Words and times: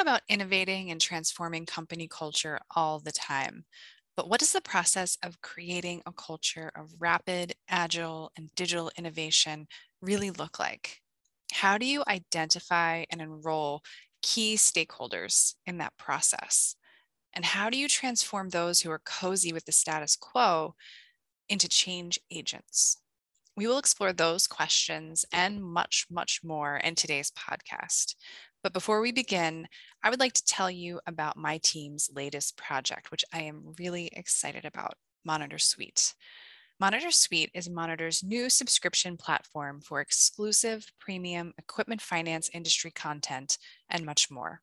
about 0.00 0.22
innovating 0.28 0.90
and 0.90 1.00
transforming 1.00 1.66
company 1.66 2.08
culture 2.08 2.58
all 2.74 2.98
the 3.00 3.12
time. 3.12 3.64
But 4.16 4.28
what 4.28 4.40
does 4.40 4.52
the 4.52 4.60
process 4.60 5.16
of 5.22 5.40
creating 5.40 6.02
a 6.06 6.12
culture 6.12 6.70
of 6.76 6.94
rapid, 6.98 7.54
agile, 7.68 8.32
and 8.36 8.54
digital 8.54 8.90
innovation 8.96 9.66
really 10.02 10.30
look 10.30 10.58
like? 10.58 11.00
How 11.52 11.78
do 11.78 11.86
you 11.86 12.02
identify 12.08 13.04
and 13.10 13.20
enroll 13.20 13.82
key 14.22 14.56
stakeholders 14.56 15.54
in 15.66 15.78
that 15.78 15.96
process? 15.96 16.76
And 17.32 17.44
how 17.44 17.70
do 17.70 17.78
you 17.78 17.88
transform 17.88 18.50
those 18.50 18.80
who 18.80 18.90
are 18.90 19.00
cozy 19.04 19.52
with 19.52 19.64
the 19.64 19.72
status 19.72 20.16
quo 20.16 20.74
into 21.48 21.68
change 21.68 22.18
agents? 22.30 22.98
We 23.56 23.66
will 23.66 23.78
explore 23.78 24.12
those 24.12 24.46
questions 24.46 25.24
and 25.32 25.62
much, 25.62 26.06
much 26.10 26.40
more 26.42 26.76
in 26.78 26.94
today's 26.94 27.30
podcast. 27.32 28.14
But 28.62 28.74
before 28.74 29.00
we 29.00 29.10
begin, 29.10 29.68
I 30.02 30.10
would 30.10 30.20
like 30.20 30.34
to 30.34 30.44
tell 30.44 30.70
you 30.70 31.00
about 31.06 31.36
my 31.36 31.58
team's 31.62 32.10
latest 32.14 32.56
project, 32.58 33.10
which 33.10 33.24
I 33.32 33.42
am 33.42 33.74
really 33.78 34.10
excited 34.12 34.64
about 34.66 34.94
Monitor 35.24 35.58
Suite. 35.58 36.14
Monitor 36.78 37.10
Suite 37.10 37.50
is 37.54 37.70
Monitor's 37.70 38.22
new 38.22 38.50
subscription 38.50 39.16
platform 39.16 39.80
for 39.80 40.00
exclusive 40.00 40.92
premium 40.98 41.52
equipment 41.58 42.02
finance 42.02 42.50
industry 42.52 42.90
content 42.90 43.58
and 43.88 44.04
much 44.04 44.30
more. 44.30 44.60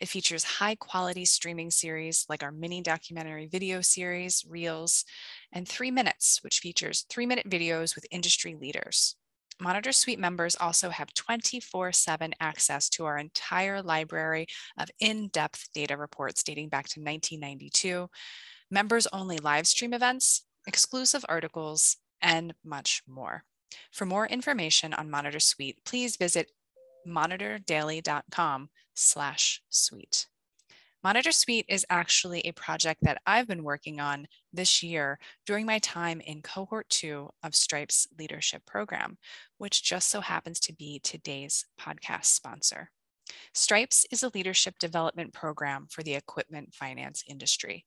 It 0.00 0.08
features 0.08 0.44
high 0.44 0.74
quality 0.74 1.24
streaming 1.24 1.70
series 1.70 2.26
like 2.28 2.42
our 2.42 2.50
mini 2.52 2.82
documentary 2.82 3.46
video 3.46 3.80
series, 3.82 4.44
Reels, 4.48 5.04
and 5.52 5.66
Three 5.66 5.90
Minutes, 5.90 6.42
which 6.42 6.58
features 6.58 7.04
three 7.08 7.26
minute 7.26 7.48
videos 7.48 7.94
with 7.94 8.06
industry 8.10 8.56
leaders. 8.56 9.16
Monitor 9.60 9.92
Suite 9.92 10.18
members 10.18 10.56
also 10.56 10.88
have 10.88 11.12
24 11.12 11.92
7 11.92 12.34
access 12.40 12.88
to 12.90 13.04
our 13.04 13.18
entire 13.18 13.82
library 13.82 14.46
of 14.78 14.88
in 15.00 15.28
depth 15.28 15.68
data 15.74 15.96
reports 15.96 16.42
dating 16.42 16.70
back 16.70 16.88
to 16.88 17.00
1992, 17.00 18.08
members 18.70 19.06
only 19.12 19.36
live 19.36 19.66
stream 19.66 19.92
events, 19.92 20.44
exclusive 20.66 21.24
articles, 21.28 21.98
and 22.22 22.54
much 22.64 23.02
more. 23.06 23.44
For 23.92 24.06
more 24.06 24.26
information 24.26 24.94
on 24.94 25.10
Monitor 25.10 25.40
Suite, 25.40 25.78
please 25.84 26.16
visit 26.16 26.50
monitordaily.com 27.06 28.70
slash 28.94 29.62
suite. 29.68 30.26
Monitor 31.02 31.32
Suite 31.32 31.64
is 31.66 31.86
actually 31.88 32.40
a 32.40 32.52
project 32.52 33.00
that 33.02 33.22
I've 33.24 33.48
been 33.48 33.64
working 33.64 34.00
on 34.00 34.26
this 34.52 34.82
year 34.82 35.18
during 35.46 35.64
my 35.64 35.78
time 35.78 36.20
in 36.20 36.42
cohort 36.42 36.90
two 36.90 37.30
of 37.42 37.54
Stripe's 37.54 38.06
leadership 38.18 38.66
program, 38.66 39.16
which 39.56 39.82
just 39.82 40.08
so 40.08 40.20
happens 40.20 40.60
to 40.60 40.74
be 40.74 41.00
today's 41.02 41.64
podcast 41.80 42.26
sponsor. 42.26 42.90
Stripes 43.54 44.04
is 44.10 44.22
a 44.22 44.30
leadership 44.34 44.74
development 44.78 45.32
program 45.32 45.86
for 45.90 46.02
the 46.02 46.14
equipment 46.14 46.74
finance 46.74 47.24
industry. 47.26 47.86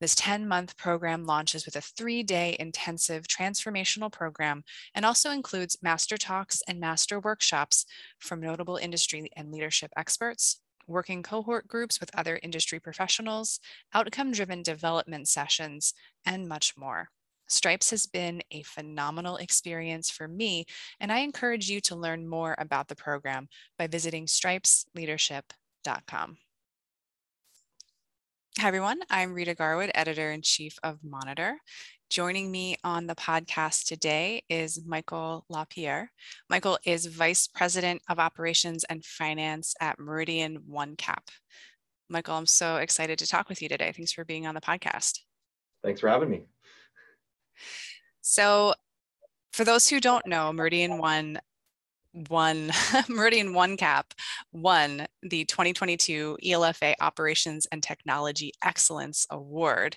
This 0.00 0.14
10 0.14 0.46
month 0.46 0.76
program 0.76 1.24
launches 1.24 1.64
with 1.64 1.74
a 1.74 1.80
three 1.80 2.22
day 2.22 2.56
intensive 2.60 3.26
transformational 3.26 4.12
program 4.12 4.62
and 4.94 5.04
also 5.04 5.30
includes 5.30 5.78
master 5.82 6.16
talks 6.16 6.62
and 6.68 6.78
master 6.78 7.18
workshops 7.18 7.84
from 8.20 8.40
notable 8.40 8.76
industry 8.76 9.28
and 9.34 9.50
leadership 9.50 9.90
experts, 9.96 10.60
working 10.86 11.22
cohort 11.22 11.68
groups 11.68 12.00
with 12.00 12.16
other 12.16 12.40
industry 12.42 12.80
professionals, 12.80 13.60
outcome 13.92 14.32
driven 14.32 14.62
development 14.62 15.28
sessions, 15.28 15.92
and 16.24 16.48
much 16.48 16.74
more. 16.76 17.10
Stripes 17.48 17.90
has 17.90 18.06
been 18.06 18.42
a 18.50 18.62
phenomenal 18.62 19.36
experience 19.36 20.10
for 20.10 20.26
me, 20.26 20.64
and 21.00 21.12
I 21.12 21.18
encourage 21.18 21.68
you 21.68 21.80
to 21.82 21.96
learn 21.96 22.28
more 22.28 22.54
about 22.58 22.88
the 22.88 22.96
program 22.96 23.48
by 23.78 23.86
visiting 23.86 24.26
stripesleadership.com. 24.26 26.38
Hi, 28.60 28.68
everyone. 28.68 29.00
I'm 29.10 29.34
Rita 29.34 29.56
Garwood, 29.56 29.90
editor 29.96 30.30
in 30.30 30.40
chief 30.40 30.78
of 30.84 31.00
Monitor. 31.02 31.58
Joining 32.08 32.52
me 32.52 32.76
on 32.84 33.08
the 33.08 33.16
podcast 33.16 33.86
today 33.86 34.44
is 34.48 34.86
Michael 34.86 35.44
LaPierre. 35.48 36.12
Michael 36.48 36.78
is 36.86 37.06
Vice 37.06 37.48
President 37.48 38.00
of 38.08 38.20
Operations 38.20 38.84
and 38.84 39.04
Finance 39.04 39.74
at 39.80 39.98
Meridian 39.98 40.60
OneCap. 40.70 41.26
Michael, 42.08 42.36
I'm 42.36 42.46
so 42.46 42.76
excited 42.76 43.18
to 43.18 43.26
talk 43.26 43.48
with 43.48 43.60
you 43.60 43.68
today. 43.68 43.92
Thanks 43.94 44.12
for 44.12 44.24
being 44.24 44.46
on 44.46 44.54
the 44.54 44.60
podcast. 44.60 45.18
Thanks 45.82 46.00
for 46.00 46.08
having 46.08 46.30
me. 46.30 46.44
So, 48.20 48.74
for 49.52 49.64
those 49.64 49.88
who 49.88 49.98
don't 49.98 50.28
know, 50.28 50.52
Meridian 50.52 50.98
One 50.98 51.40
won 52.28 52.70
Meridian 53.08 53.52
OneCap 53.52 54.04
won 54.52 55.06
the 55.22 55.44
2022 55.44 56.38
ELFA 56.44 56.94
Operations 57.00 57.66
and 57.72 57.82
Technology 57.82 58.52
Excellence 58.62 59.26
Award. 59.30 59.96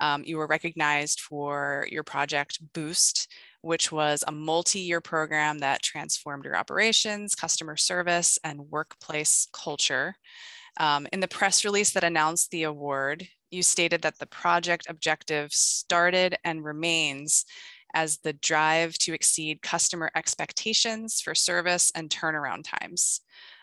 Um, 0.00 0.24
you 0.24 0.36
were 0.36 0.46
recognized 0.46 1.20
for 1.20 1.86
your 1.90 2.02
project 2.02 2.58
Boost, 2.72 3.32
which 3.60 3.92
was 3.92 4.24
a 4.26 4.32
multi-year 4.32 5.00
program 5.00 5.60
that 5.60 5.82
transformed 5.82 6.44
your 6.44 6.56
operations, 6.56 7.34
customer 7.34 7.76
service, 7.76 8.38
and 8.42 8.70
workplace 8.70 9.46
culture. 9.52 10.16
Um, 10.78 11.06
in 11.12 11.20
the 11.20 11.28
press 11.28 11.64
release 11.64 11.92
that 11.92 12.04
announced 12.04 12.50
the 12.50 12.64
award, 12.64 13.28
you 13.50 13.62
stated 13.62 14.02
that 14.02 14.18
the 14.18 14.26
project 14.26 14.86
objective 14.88 15.52
started 15.52 16.36
and 16.44 16.64
remains 16.64 17.44
as 17.94 18.18
the 18.18 18.32
drive 18.32 18.94
to 18.98 19.14
exceed 19.14 19.62
customer 19.62 20.10
expectations 20.14 21.20
for 21.20 21.34
service 21.34 21.92
and 21.94 22.10
turnaround 22.10 22.64
times. 22.64 23.20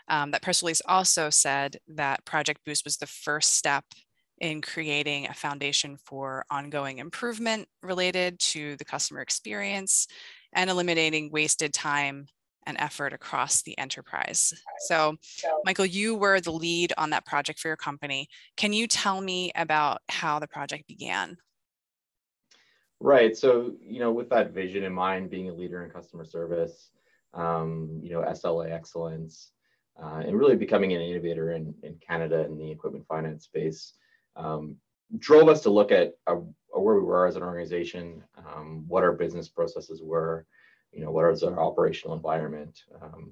Um, 0.07 0.31
that 0.31 0.41
press 0.41 0.63
release 0.63 0.81
also 0.85 1.29
said 1.29 1.77
that 1.87 2.25
Project 2.25 2.61
Boost 2.65 2.83
was 2.83 2.97
the 2.97 3.07
first 3.07 3.53
step 3.55 3.85
in 4.39 4.61
creating 4.61 5.27
a 5.27 5.33
foundation 5.33 5.97
for 5.97 6.45
ongoing 6.49 6.99
improvement 6.99 7.67
related 7.83 8.39
to 8.39 8.75
the 8.77 8.85
customer 8.85 9.21
experience 9.21 10.07
and 10.53 10.69
eliminating 10.69 11.29
wasted 11.31 11.73
time 11.73 12.27
and 12.65 12.77
effort 12.79 13.13
across 13.13 13.61
the 13.61 13.77
enterprise. 13.77 14.53
So, 14.87 15.15
Michael, 15.65 15.85
you 15.85 16.15
were 16.15 16.39
the 16.39 16.51
lead 16.51 16.93
on 16.97 17.09
that 17.09 17.25
project 17.25 17.59
for 17.59 17.67
your 17.67 17.77
company. 17.77 18.27
Can 18.57 18.73
you 18.73 18.87
tell 18.87 19.21
me 19.21 19.51
about 19.55 20.01
how 20.07 20.39
the 20.39 20.47
project 20.47 20.87
began? 20.87 21.37
Right. 23.01 23.35
So, 23.35 23.73
you 23.81 23.99
know, 23.99 24.11
with 24.11 24.29
that 24.29 24.51
vision 24.51 24.83
in 24.83 24.93
mind, 24.93 25.29
being 25.29 25.49
a 25.49 25.53
leader 25.53 25.83
in 25.83 25.89
customer 25.89 26.25
service, 26.25 26.91
um, 27.33 27.99
you 28.03 28.11
know, 28.11 28.21
SLA 28.21 28.71
excellence, 28.71 29.51
uh, 30.01 30.21
and 30.25 30.37
really 30.37 30.55
becoming 30.55 30.93
an 30.93 31.01
innovator 31.01 31.53
in, 31.53 31.73
in 31.83 31.97
Canada 32.05 32.45
in 32.45 32.57
the 32.57 32.69
equipment 32.69 33.05
finance 33.07 33.45
space, 33.45 33.93
um, 34.35 34.75
drove 35.17 35.47
us 35.47 35.61
to 35.61 35.69
look 35.69 35.91
at 35.91 36.13
uh, 36.27 36.35
where 36.71 36.95
we 36.95 37.01
were 37.01 37.25
as 37.25 37.35
an 37.35 37.43
organization, 37.43 38.23
um, 38.37 38.83
what 38.87 39.03
our 39.03 39.13
business 39.13 39.47
processes 39.47 40.01
were, 40.03 40.45
you 40.91 41.01
know, 41.01 41.11
what 41.11 41.29
was 41.29 41.43
our 41.43 41.59
operational 41.59 42.15
environment, 42.15 42.81
um, 43.01 43.31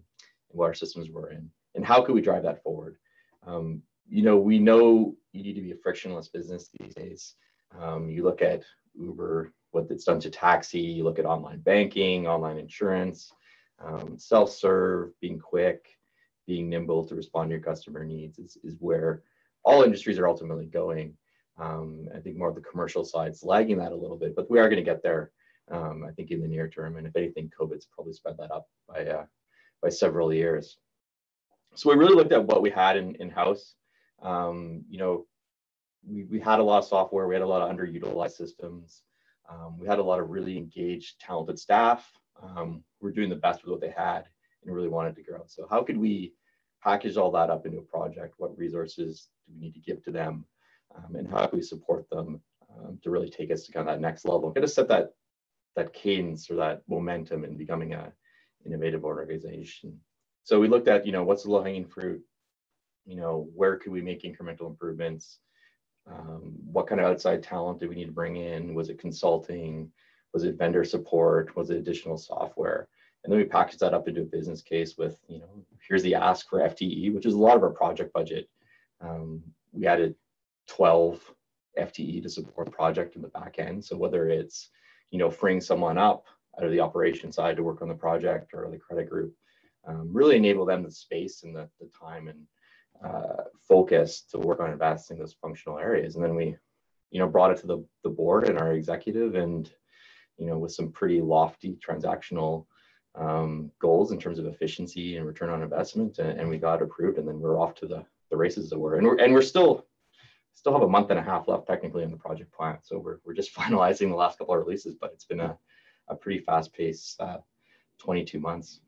what 0.50 0.66
our 0.66 0.73
systems 0.73 1.09
were 1.09 1.31
in, 1.31 1.50
and 1.75 1.85
how 1.85 2.01
could 2.01 2.16
we 2.16 2.22
drive 2.22 2.44
that 2.44 2.63
forward. 2.63 2.97
Um, 3.45 3.81
you 4.09 4.23
know, 4.23 4.38
we 4.38 4.59
know 4.59 5.16
you 5.33 5.44
need 5.44 5.53
to 5.56 5.61
be 5.61 5.72
a 5.72 5.77
frictionless 5.83 6.29
business 6.29 6.69
these 6.79 6.95
days. 6.95 7.35
Um, 7.77 8.09
you 8.09 8.23
look 8.23 8.41
at 8.41 8.63
Uber, 9.00 9.53
what 9.72 9.88
it's 9.90 10.06
done 10.06 10.19
to 10.22 10.30
taxi. 10.30 10.80
You 10.80 11.03
look 11.03 11.19
at 11.19 11.25
online 11.25 11.59
banking, 11.59 12.28
online 12.28 12.58
insurance, 12.58 13.31
um, 13.84 14.18
self-serve, 14.18 15.12
being 15.22 15.40
quick, 15.40 15.88
being 16.46 16.69
nimble 16.69 17.06
to 17.06 17.16
respond 17.16 17.50
to 17.50 17.56
your 17.56 17.63
customer 17.63 18.03
needs 18.03 18.40
is, 18.40 18.57
is 18.63 18.75
where 18.80 19.24
all 19.63 19.84
industries 19.84 20.18
are 20.18 20.28
ultimately 20.28 20.66
going. 20.66 21.16
Um, 21.59 22.07
I 22.16 22.19
think 22.19 22.38
more 22.38 22.50
of 22.50 22.56
the 22.56 22.62
commercial 22.62 23.03
side's 23.03 23.44
lagging 23.44 23.78
that 23.80 23.91
a 23.91 23.96
little 23.96 24.18
bit, 24.18 24.36
but 24.36 24.50
we 24.50 24.59
are 24.59 24.69
going 24.69 24.84
to 24.84 24.91
get 24.91 25.03
there. 25.03 25.31
Um, 25.69 26.06
I 26.07 26.12
think 26.12 26.31
in 26.31 26.41
the 26.41 26.47
near 26.47 26.69
term, 26.69 26.96
and 26.96 27.06
if 27.06 27.16
anything, 27.16 27.52
COVID's 27.59 27.88
probably 27.94 28.13
sped 28.13 28.38
that 28.38 28.52
up 28.52 28.68
by 28.88 29.06
uh, 29.06 29.25
by 29.81 29.90
several 29.90 30.34
years. 30.34 30.78
So 31.75 31.90
we 31.90 31.97
really 31.97 32.16
looked 32.16 32.31
at 32.31 32.46
what 32.46 32.62
we 32.62 32.69
had 32.69 32.96
in 32.96 33.16
in 33.16 33.30
house. 33.30 33.75
Um, 34.21 34.86
you 34.89 34.98
know, 34.98 35.25
we, 36.09 36.24
we 36.25 36.39
had 36.39 36.59
a 36.59 36.63
lot 36.63 36.80
of 36.80 36.86
software, 36.86 37.27
we 37.27 37.36
had 37.36 37.42
a 37.42 37.48
lot 37.48 37.62
of 37.62 37.75
underutilized 37.75 38.31
systems. 38.31 39.04
Um, 39.50 39.77
we 39.80 39.88
had 39.88 40.00
a 40.00 40.04
lot 40.04 40.19
of 40.19 40.30
really 40.30 40.57
engaged, 40.57 41.19
talented 41.19 41.59
staff. 41.59 42.09
Um, 42.42 42.83
we're 43.00 43.12
doing 43.12 43.30
the 43.30 43.36
best 43.36 43.63
with 43.63 43.71
what 43.71 43.81
they 43.81 43.94
had 43.95 44.25
and 44.63 44.75
really 44.75 44.89
wanted 44.89 45.15
to 45.15 45.24
grow. 45.24 45.44
So 45.48 45.68
how 45.69 45.83
could 45.83 45.98
we 45.98 46.33
package 46.83 47.18
all 47.18 47.31
that 47.31 47.50
up 47.50 47.65
into 47.65 47.80
a 47.80 47.83
project? 47.83 48.36
What 48.38 48.57
resources 48.57 49.30
do 49.48 49.54
we 49.54 49.59
need 49.59 49.74
to 49.74 49.80
give 49.80 50.04
to 50.04 50.12
them? 50.12 50.45
Um, 50.95 51.15
and 51.15 51.30
how 51.30 51.45
can 51.48 51.59
we 51.59 51.63
support 51.63 52.09
them 52.09 52.42
um, 52.75 53.00
to 53.04 53.09
really 53.09 53.30
take 53.30 53.51
us 53.51 53.63
to 53.63 53.71
kind 53.71 53.88
of 53.88 53.94
that 53.95 54.01
next 54.01 54.25
level? 54.25 54.51
Get 54.51 54.62
to 54.62 54.68
set 54.68 54.88
that 54.89 55.13
that 55.75 55.94
cadence 55.94 56.50
or 56.50 56.56
that 56.56 56.81
momentum 56.89 57.44
in 57.44 57.56
becoming 57.56 57.94
a 57.94 58.12
innovative 58.65 59.06
organization. 59.06 60.00
So 60.44 60.59
we 60.59 60.68
looked 60.68 60.88
at, 60.88 61.06
you 61.06 61.12
know, 61.12 61.24
what's 61.24 61.44
the 61.44 61.51
low 61.51 61.63
hanging 61.63 61.86
fruit? 61.86 62.21
You 63.06 63.15
know, 63.15 63.48
where 63.54 63.77
could 63.77 63.92
we 63.92 64.01
make 64.01 64.24
incremental 64.24 64.68
improvements? 64.68 65.39
Um, 66.12 66.54
what 66.71 66.88
kind 66.88 67.01
of 67.01 67.07
outside 67.07 67.44
talent 67.44 67.80
did 67.80 67.89
we 67.89 67.95
need 67.95 68.06
to 68.06 68.12
bring 68.12 68.38
in? 68.38 68.74
Was 68.74 68.89
it 68.89 69.00
consulting? 69.00 69.92
Was 70.33 70.44
it 70.44 70.57
vendor 70.57 70.83
support? 70.83 71.56
Was 71.56 71.69
it 71.69 71.77
additional 71.77 72.18
software? 72.18 72.88
And 73.24 73.31
then 73.31 73.39
we 73.39 73.45
packaged 73.45 73.80
that 73.81 73.94
up 73.94 74.07
into 74.07 74.21
a 74.21 74.25
business 74.25 74.62
case 74.62 74.98
with, 74.98 75.19
you 75.27 75.39
know, 75.39 75.65
here's 75.88 76.04
the 76.04 76.15
ask 76.15 76.50
for 76.50 76.59
FTE, 76.59 77.13
which 77.13 77.25
is 77.25 77.33
a 77.33 77.39
lot 77.39 77.57
of 77.57 77.63
our 77.63 77.71
project 77.71 78.13
budget. 78.13 78.48
Um, 79.01 79.42
we 79.74 79.88
added 79.88 80.15
12 80.68 81.19
FTE 81.77 82.24
to 82.24 82.30
support 82.30 82.71
project 82.71 83.15
in 83.15 83.21
the 83.21 83.27
back 83.30 83.56
end. 83.57 83.83
So 83.83 83.98
whether 83.98 84.30
it's, 84.30 84.69
you 85.12 85.19
know, 85.19 85.30
freeing 85.30 85.62
someone 85.62 85.98
up 85.98 86.25
out 86.57 86.65
of 86.65 86.71
the 86.71 86.80
operation 86.80 87.31
side 87.31 87.56
to 87.57 87.63
work 87.63 87.81
on 87.81 87.88
the 87.88 87.95
project 87.95 88.54
or 88.54 88.69
the 88.69 88.77
credit 88.77 89.09
group, 89.09 89.33
um, 89.88 90.09
really 90.12 90.36
enable 90.36 90.65
them 90.65 90.83
the 90.83 90.92
space 90.92 91.44
and 91.44 91.56
the, 91.56 91.69
the 91.80 91.89
time 92.00 92.27
and 92.27 92.39
uh, 93.03 93.44
focus 93.67 94.21
to 94.31 94.39
work 94.39 94.59
on 94.59 94.71
advancing 94.71 95.19
those 95.19 95.35
functional 95.41 95.77
areas. 95.77 96.15
And 96.15 96.23
then 96.23 96.35
we, 96.35 96.55
you 97.11 97.19
know, 97.19 97.27
brought 97.27 97.51
it 97.51 97.57
to 97.61 97.67
the, 97.67 97.85
the 98.03 98.09
board 98.09 98.47
and 98.47 98.57
our 98.57 98.73
executive 98.73 99.35
and, 99.35 99.69
you 100.38 100.47
know, 100.47 100.57
with 100.57 100.71
some 100.71 100.91
pretty 100.91 101.21
lofty 101.21 101.77
transactional 101.85 102.65
um, 103.15 103.71
goals 103.79 104.11
in 104.11 104.19
terms 104.19 104.39
of 104.39 104.45
efficiency 104.45 105.17
and 105.17 105.25
return 105.25 105.49
on 105.49 105.63
investment. 105.63 106.19
And, 106.19 106.39
and, 106.39 106.49
we 106.49 106.57
got 106.57 106.81
approved 106.81 107.17
and 107.17 107.27
then 107.27 107.39
we're 107.39 107.59
off 107.59 107.73
to 107.75 107.88
the, 107.88 108.05
the 108.29 108.38
races 108.38 108.71
it 108.71 108.79
were. 108.79 108.97
And 108.97 109.07
we're, 109.07 109.17
and 109.17 109.33
we're 109.33 109.41
still, 109.41 109.88
still 110.53 110.73
have 110.73 110.83
a 110.83 110.88
month 110.88 111.09
and 111.09 111.19
a 111.19 111.23
half 111.23 111.47
left 111.47 111.65
technically 111.65 112.03
in 112.03 112.11
the 112.11 112.17
project 112.17 112.53
plan. 112.53 112.77
So 112.83 112.99
we're, 112.99 113.17
we're 113.25 113.33
just 113.33 113.55
finalizing 113.55 114.09
the 114.09 114.15
last 114.15 114.38
couple 114.38 114.53
of 114.53 114.59
releases, 114.63 114.95
but 114.95 115.11
it's 115.13 115.25
been 115.25 115.39
a, 115.39 115.57
a 116.09 116.15
pretty 116.15 116.39
fast 116.39 116.73
paced 116.73 117.19
uh, 117.19 117.38
22 117.99 118.39
months. 118.39 118.81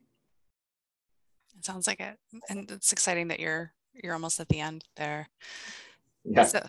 It 1.57 1.65
sounds 1.65 1.87
like 1.87 1.99
it. 1.99 2.17
And 2.49 2.69
it's 2.71 2.91
exciting 2.93 3.27
that 3.29 3.39
you're 3.39 3.73
you're 3.93 4.13
almost 4.13 4.39
at 4.39 4.49
the 4.49 4.59
end 4.59 4.83
there. 4.95 5.27
Yeah. 6.23 6.43
So, 6.43 6.65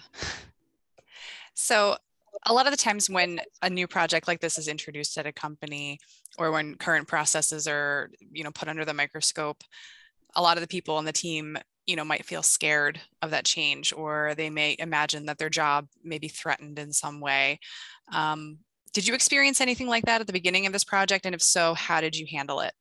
so 1.55 1.97
a 2.47 2.53
lot 2.53 2.67
of 2.67 2.73
the 2.73 2.77
times 2.77 3.11
when 3.11 3.41
a 3.63 3.71
new 3.71 3.87
project 3.87 4.29
like 4.29 4.41
this 4.41 4.59
is 4.59 4.69
introduced 4.69 5.19
at 5.19 5.27
a 5.27 5.33
company 5.33 5.99
or 6.39 6.51
when 6.51 6.77
current 6.77 7.09
processes 7.09 7.67
are 7.67 8.11
you 8.33 8.45
know 8.45 8.51
put 8.51 8.69
under 8.69 8.85
the 8.85 8.95
microscope 8.95 9.63
a 10.37 10.43
lot 10.43 10.57
of 10.57 10.61
the 10.61 10.69
people 10.69 10.97
on 10.97 11.05
the 11.05 11.13
team 11.13 11.57
you 11.87 11.97
know 11.97 12.05
might 12.05 12.25
feel 12.25 12.43
scared 12.43 13.01
of 13.23 13.31
that 13.31 13.45
change 13.45 13.93
or 13.93 14.35
they 14.37 14.49
may 14.49 14.77
imagine 14.79 15.27
that 15.27 15.39
their 15.39 15.51
job 15.51 15.87
may 16.05 16.19
be 16.19 16.29
threatened 16.29 16.79
in 16.79 16.93
some 16.93 17.21
way 17.21 17.59
um, 18.13 18.59
did 18.93 19.07
you 19.07 19.15
experience 19.15 19.61
anything 19.61 19.87
like 19.87 20.05
that 20.05 20.21
at 20.21 20.27
the 20.27 20.33
beginning 20.33 20.67
of 20.67 20.73
this 20.73 20.85
project 20.85 21.27
and 21.27 21.35
if 21.35 21.43
so 21.43 21.75
how 21.75 22.01
did 22.01 22.17
you 22.17 22.27
handle 22.31 22.61
it 22.61 22.73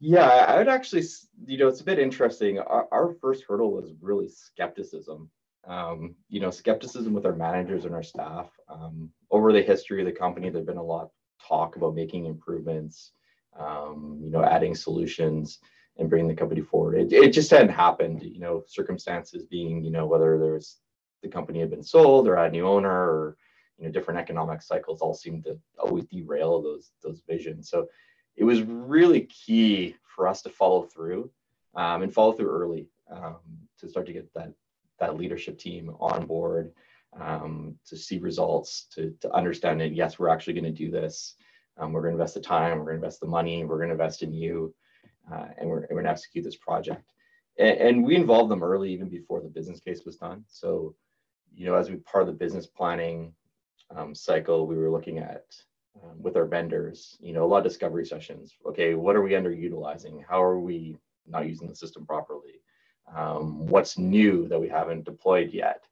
yeah, 0.00 0.28
I 0.48 0.58
would 0.58 0.68
actually, 0.68 1.04
you 1.46 1.58
know, 1.58 1.68
it's 1.68 1.80
a 1.80 1.84
bit 1.84 1.98
interesting. 1.98 2.58
Our, 2.58 2.88
our 2.92 3.14
first 3.20 3.44
hurdle 3.48 3.72
was 3.72 3.92
really 4.00 4.28
skepticism. 4.28 5.30
Um, 5.66 6.14
you 6.28 6.38
know, 6.38 6.50
skepticism 6.50 7.12
with 7.12 7.26
our 7.26 7.34
managers 7.34 7.86
and 7.86 7.94
our 7.94 8.02
staff. 8.02 8.50
Um, 8.68 9.10
over 9.30 9.52
the 9.52 9.62
history 9.62 10.00
of 10.00 10.06
the 10.06 10.12
company, 10.12 10.48
there's 10.48 10.66
been 10.66 10.76
a 10.76 10.82
lot 10.82 11.04
of 11.04 11.10
talk 11.46 11.76
about 11.76 11.94
making 11.94 12.26
improvements, 12.26 13.12
um, 13.58 14.20
you 14.22 14.30
know, 14.30 14.44
adding 14.44 14.76
solutions 14.76 15.58
and 15.98 16.08
bringing 16.08 16.28
the 16.28 16.34
company 16.34 16.60
forward. 16.60 17.00
It, 17.00 17.12
it 17.12 17.32
just 17.32 17.50
hadn't 17.50 17.70
happened, 17.70 18.22
you 18.22 18.38
know, 18.38 18.62
circumstances 18.68 19.46
being, 19.46 19.82
you 19.82 19.90
know, 19.90 20.06
whether 20.06 20.38
there's 20.38 20.78
the 21.22 21.28
company 21.28 21.60
had 21.60 21.70
been 21.70 21.82
sold 21.82 22.28
or 22.28 22.36
had 22.36 22.48
a 22.48 22.50
new 22.50 22.66
owner 22.66 22.90
or, 22.90 23.36
you 23.78 23.86
know, 23.86 23.90
different 23.90 24.20
economic 24.20 24.62
cycles 24.62 25.00
all 25.00 25.14
seemed 25.14 25.44
to 25.44 25.58
always 25.78 26.04
derail 26.04 26.62
those, 26.62 26.92
those 27.02 27.22
visions. 27.26 27.70
So 27.70 27.88
it 28.36 28.44
was 28.44 28.62
really 28.62 29.22
key 29.22 29.96
for 30.14 30.28
us 30.28 30.42
to 30.42 30.50
follow 30.50 30.82
through 30.82 31.30
um, 31.74 32.02
and 32.02 32.12
follow 32.12 32.32
through 32.32 32.50
early 32.50 32.88
um, 33.10 33.36
to 33.78 33.88
start 33.88 34.06
to 34.06 34.12
get 34.12 34.32
that 34.34 34.52
that 34.98 35.16
leadership 35.16 35.58
team 35.58 35.94
on 36.00 36.24
board 36.26 36.72
um, 37.20 37.74
to 37.86 37.96
see 37.96 38.18
results 38.18 38.86
to, 38.94 39.14
to 39.20 39.30
understand 39.32 39.80
that 39.80 39.94
yes 39.94 40.18
we're 40.18 40.28
actually 40.28 40.54
going 40.54 40.64
to 40.64 40.70
do 40.70 40.90
this. 40.90 41.34
Um, 41.78 41.92
we're 41.92 42.00
going 42.00 42.12
to 42.12 42.20
invest 42.20 42.34
the 42.34 42.40
time 42.40 42.78
we're 42.78 42.86
going 42.86 43.00
to 43.00 43.04
invest 43.04 43.20
the 43.20 43.26
money 43.26 43.64
we're 43.64 43.76
going 43.76 43.88
to 43.88 43.94
invest 43.94 44.22
in 44.22 44.32
you 44.32 44.74
uh, 45.30 45.46
and 45.58 45.68
we're, 45.68 45.80
we're 45.80 45.88
going 45.88 46.04
to 46.04 46.10
execute 46.10 46.44
this 46.44 46.56
project. 46.56 47.02
And, 47.58 47.78
and, 47.78 48.04
we 48.04 48.16
involved 48.16 48.50
them 48.50 48.62
early 48.62 48.92
even 48.92 49.08
before 49.08 49.40
the 49.40 49.48
business 49.48 49.80
case 49.80 50.02
was 50.06 50.16
done. 50.16 50.44
So 50.48 50.94
you 51.54 51.66
know 51.66 51.74
as 51.74 51.90
we 51.90 51.96
part 51.96 52.22
of 52.22 52.28
the 52.28 52.44
business 52.44 52.66
planning 52.66 53.32
um, 53.94 54.14
cycle 54.14 54.66
we 54.66 54.76
were 54.76 54.90
looking 54.90 55.18
at 55.18 55.44
um, 56.02 56.22
with 56.22 56.36
our 56.36 56.44
vendors, 56.44 57.16
you 57.20 57.32
know, 57.32 57.44
a 57.44 57.46
lot 57.46 57.58
of 57.58 57.64
discovery 57.64 58.06
sessions. 58.06 58.54
Okay, 58.66 58.94
what 58.94 59.16
are 59.16 59.22
we 59.22 59.32
underutilizing? 59.32 60.24
How 60.28 60.42
are 60.42 60.58
we 60.60 60.96
not 61.26 61.46
using 61.46 61.68
the 61.68 61.76
system 61.76 62.06
properly? 62.06 62.60
Um, 63.14 63.66
what's 63.66 63.98
new 63.98 64.48
that 64.48 64.60
we 64.60 64.68
haven't 64.68 65.04
deployed 65.04 65.50
yet? 65.52 65.84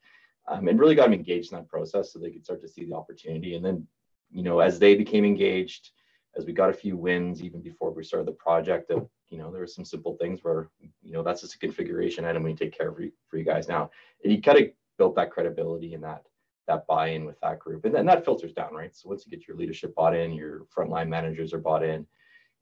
Um, 0.47 0.69
and 0.69 0.79
really 0.79 0.95
got 0.95 1.05
them 1.05 1.15
engaged 1.15 1.53
in 1.53 1.59
that 1.59 1.69
process 1.69 2.13
so 2.13 2.19
they 2.19 2.31
could 2.31 2.45
start 2.45 2.61
to 2.61 2.69
see 2.69 2.85
the 2.85 2.95
opportunity. 2.95 3.55
And 3.55 3.65
then, 3.65 3.87
you 4.31 4.43
know, 4.43 4.61
as 4.61 4.79
they 4.79 4.95
became 4.95 5.25
engaged, 5.25 5.91
as 6.37 6.45
we 6.45 6.53
got 6.53 6.71
a 6.71 6.75
few 6.75 6.97
wins 6.97 7.43
even 7.43 7.63
before 7.63 7.93
we 7.93 8.05
started 8.05 8.27
the 8.27 8.33
project, 8.33 8.91
of 8.91 9.09
you 9.31 9.39
know, 9.39 9.51
there 9.51 9.61
were 9.61 9.67
some 9.67 9.85
simple 9.85 10.17
things 10.17 10.41
where, 10.43 10.69
you 11.03 11.13
know, 11.13 11.23
that's 11.23 11.41
just 11.41 11.55
a 11.55 11.59
configuration 11.59 12.25
item 12.25 12.43
we 12.43 12.55
take 12.55 12.77
care 12.77 12.89
of 12.89 12.97
for 12.97 13.03
you, 13.03 13.13
for 13.29 13.39
you 13.39 13.45
guys 13.45 13.69
now. 13.69 13.91
And 14.23 14.33
you 14.33 14.43
kind 14.43 14.59
of 14.59 14.67
built 14.99 15.17
that 15.17 15.31
credibility 15.31 15.95
and 15.95 16.05
that 16.05 16.25
that 16.67 16.87
buy-in 16.87 17.25
with 17.25 17.39
that 17.41 17.59
group. 17.59 17.85
And 17.85 17.95
then 17.95 18.07
that 18.07 18.25
filters 18.25 18.53
down 18.53 18.75
right? 18.75 18.95
So 18.95 19.09
once 19.09 19.25
you 19.25 19.37
get 19.37 19.47
your 19.47 19.57
leadership 19.57 19.95
bought 19.95 20.17
in 20.17 20.33
your 20.33 20.67
frontline 20.77 21.09
managers 21.09 21.53
are 21.53 21.59
bought 21.59 21.85
in 21.85 22.07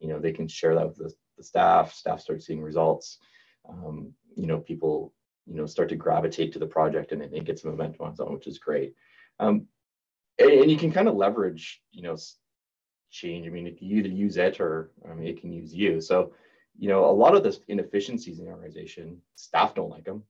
you 0.02 0.08
know 0.08 0.18
they 0.18 0.32
can 0.32 0.48
share 0.48 0.74
that 0.74 0.88
with 0.88 0.96
the, 0.96 1.12
the 1.38 1.44
staff 1.44 1.94
staff 1.94 2.20
start 2.20 2.42
seeing 2.42 2.60
results. 2.60 3.18
Um, 3.68 4.12
you 4.36 4.46
know 4.46 4.58
people 4.58 5.14
you 5.46 5.54
know 5.54 5.66
start 5.66 5.88
to 5.90 5.96
gravitate 5.96 6.52
to 6.52 6.58
the 6.58 6.66
project 6.66 7.12
and 7.12 7.22
it, 7.22 7.30
it 7.32 7.44
gets 7.44 7.64
momentum 7.64 8.04
on 8.04 8.10
its 8.10 8.20
own 8.20 8.34
which 8.34 8.48
is 8.48 8.58
great. 8.58 8.94
Um, 9.38 9.66
and, 10.38 10.50
and, 10.50 10.70
you 10.70 10.76
can 10.76 10.92
kind 10.92 11.08
of 11.08 11.14
leverage 11.14 11.80
you 11.92 12.02
know 12.02 12.16
change. 13.10 13.46
I 13.46 13.50
mean 13.50 13.66
if 13.66 13.80
you 13.80 13.98
either 13.98 14.08
use 14.08 14.36
it 14.36 14.60
or 14.60 14.90
I 15.08 15.14
mean, 15.14 15.28
it 15.28 15.40
can 15.40 15.52
use 15.52 15.72
you. 15.72 16.00
So 16.00 16.32
you 16.76 16.88
know 16.88 17.04
a 17.04 17.12
lot 17.12 17.36
of 17.36 17.44
this 17.44 17.60
inefficiencies 17.68 18.40
in 18.40 18.46
the 18.46 18.50
organization 18.50 19.18
staff 19.36 19.74
don't 19.74 19.90
like 19.90 20.04
them 20.04 20.24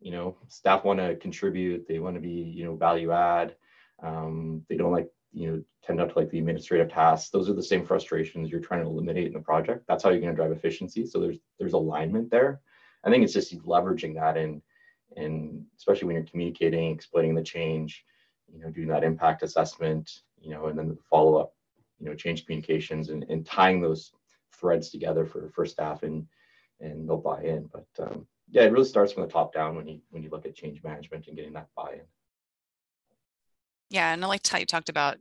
you 0.00 0.10
know 0.10 0.36
staff 0.48 0.84
want 0.84 0.98
to 0.98 1.16
contribute 1.16 1.86
they 1.88 1.98
want 1.98 2.14
to 2.14 2.20
be 2.20 2.30
you 2.30 2.64
know 2.64 2.76
value 2.76 3.12
add 3.12 3.54
um, 4.02 4.64
they 4.68 4.76
don't 4.76 4.92
like 4.92 5.08
you 5.32 5.50
know 5.50 5.62
tend 5.82 5.98
not 5.98 6.10
to 6.10 6.18
like 6.18 6.30
the 6.30 6.38
administrative 6.38 6.90
tasks. 6.90 7.30
Those 7.30 7.48
are 7.48 7.54
the 7.54 7.62
same 7.62 7.84
frustrations 7.84 8.50
you're 8.50 8.60
trying 8.60 8.82
to 8.82 8.90
eliminate 8.90 9.26
in 9.26 9.32
the 9.32 9.40
project. 9.40 9.84
That's 9.86 10.02
how 10.02 10.10
you're 10.10 10.20
going 10.20 10.32
to 10.32 10.36
drive 10.36 10.52
efficiency. 10.52 11.06
So 11.06 11.20
there's 11.20 11.38
there's 11.58 11.72
alignment 11.72 12.30
there. 12.30 12.60
I 13.04 13.10
think 13.10 13.24
it's 13.24 13.32
just 13.32 13.56
leveraging 13.58 14.14
that 14.14 14.36
and 14.36 14.62
and 15.16 15.64
especially 15.76 16.06
when 16.06 16.16
you're 16.16 16.24
communicating 16.24 16.90
explaining 16.90 17.34
the 17.34 17.42
change 17.42 18.04
you 18.52 18.60
know 18.60 18.70
doing 18.70 18.88
that 18.88 19.04
impact 19.04 19.42
assessment 19.42 20.10
you 20.40 20.50
know 20.50 20.66
and 20.66 20.78
then 20.78 20.88
the 20.88 20.98
follow-up 21.08 21.54
you 21.98 22.06
know 22.06 22.14
change 22.14 22.44
communications 22.44 23.08
and, 23.08 23.24
and 23.30 23.46
tying 23.46 23.80
those 23.80 24.12
threads 24.52 24.90
together 24.90 25.24
for 25.24 25.48
for 25.50 25.64
staff 25.64 26.02
and 26.02 26.26
and 26.80 27.08
they'll 27.08 27.16
buy 27.16 27.42
in. 27.42 27.68
But 27.72 27.86
um, 28.06 28.26
yeah, 28.50 28.62
it 28.62 28.72
really 28.72 28.84
starts 28.84 29.12
from 29.12 29.24
the 29.24 29.28
top 29.28 29.52
down 29.52 29.76
when 29.76 29.86
you 29.86 30.00
when 30.10 30.22
you 30.22 30.30
look 30.30 30.46
at 30.46 30.54
change 30.54 30.82
management 30.82 31.26
and 31.26 31.36
getting 31.36 31.52
that 31.52 31.68
buy-in. 31.76 32.00
Yeah, 33.90 34.12
and 34.12 34.24
I 34.24 34.28
liked 34.28 34.48
how 34.48 34.58
you 34.58 34.66
talked 34.66 34.88
about 34.88 35.16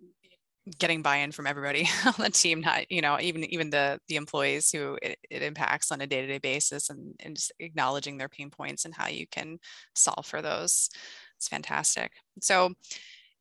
getting 0.80 1.02
buy-in 1.02 1.32
from 1.32 1.48
everybody 1.48 1.88
on 2.06 2.14
the 2.18 2.30
team, 2.30 2.62
not 2.62 2.90
you 2.92 3.02
know 3.02 3.20
even 3.20 3.44
even 3.46 3.70
the 3.70 4.00
the 4.08 4.16
employees 4.16 4.72
who 4.72 4.98
it, 5.02 5.18
it 5.30 5.42
impacts 5.42 5.92
on 5.92 6.02
a 6.02 6.08
day-to-day 6.08 6.40
basis, 6.40 6.90
and 6.90 7.16
and 7.20 7.36
just 7.36 7.52
acknowledging 7.60 8.18
their 8.18 8.30
pain 8.30 8.50
points 8.50 8.86
and 8.86 8.94
how 8.94 9.08
you 9.08 9.28
can 9.28 9.60
solve 9.96 10.26
for 10.26 10.42
those. 10.42 10.90
It's 11.38 11.48
fantastic. 11.48 12.12
So, 12.42 12.74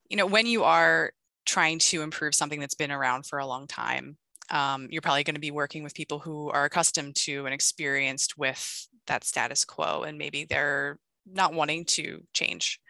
you 0.08 0.16
know, 0.16 0.26
when 0.26 0.46
you 0.46 0.64
are 0.64 1.12
trying 1.46 1.78
to 1.78 2.02
improve 2.02 2.34
something 2.34 2.60
that's 2.60 2.74
been 2.74 2.90
around 2.90 3.24
for 3.24 3.38
a 3.38 3.46
long 3.46 3.66
time, 3.66 4.18
um, 4.50 4.88
you're 4.90 5.00
probably 5.00 5.24
going 5.24 5.36
to 5.36 5.40
be 5.40 5.50
working 5.52 5.82
with 5.82 5.94
people 5.94 6.18
who 6.18 6.50
are 6.50 6.64
accustomed 6.64 7.14
to 7.16 7.46
and 7.46 7.54
experienced 7.54 8.36
with 8.36 8.88
that 9.06 9.24
status 9.24 9.64
quo 9.64 10.02
and 10.02 10.18
maybe 10.18 10.44
they're 10.44 10.98
not 11.30 11.54
wanting 11.54 11.84
to 11.84 12.22
change. 12.32 12.80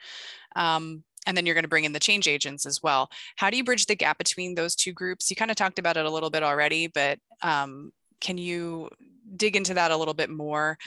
Um, 0.55 1.05
and 1.27 1.37
then 1.37 1.45
you're 1.45 1.55
going 1.55 1.65
to 1.65 1.69
bring 1.69 1.85
in 1.85 1.93
the 1.93 2.01
change 2.01 2.29
agents 2.29 2.67
as 2.67 2.83
well. 2.83 3.11
How 3.37 3.51
do 3.51 3.57
you 3.57 3.65
bridge 3.65 3.87
the 3.87 3.97
gap 3.97 4.19
between 4.19 4.55
those 4.55 4.77
two 4.77 4.93
groups? 4.93 5.29
You 5.29 5.37
kind 5.37 5.51
of 5.51 5.57
talked 5.57 5.79
about 5.79 5.97
it 5.97 6.07
a 6.07 6.11
little 6.11 6.31
bit 6.31 6.43
already 6.43 6.87
but 6.87 7.19
um, 7.43 7.93
can 8.21 8.39
you 8.39 8.89
dig 9.37 9.57
into 9.57 9.75
that 9.75 9.91
a 9.91 9.97
little 9.97 10.15
bit 10.15 10.31
more? 10.31 10.79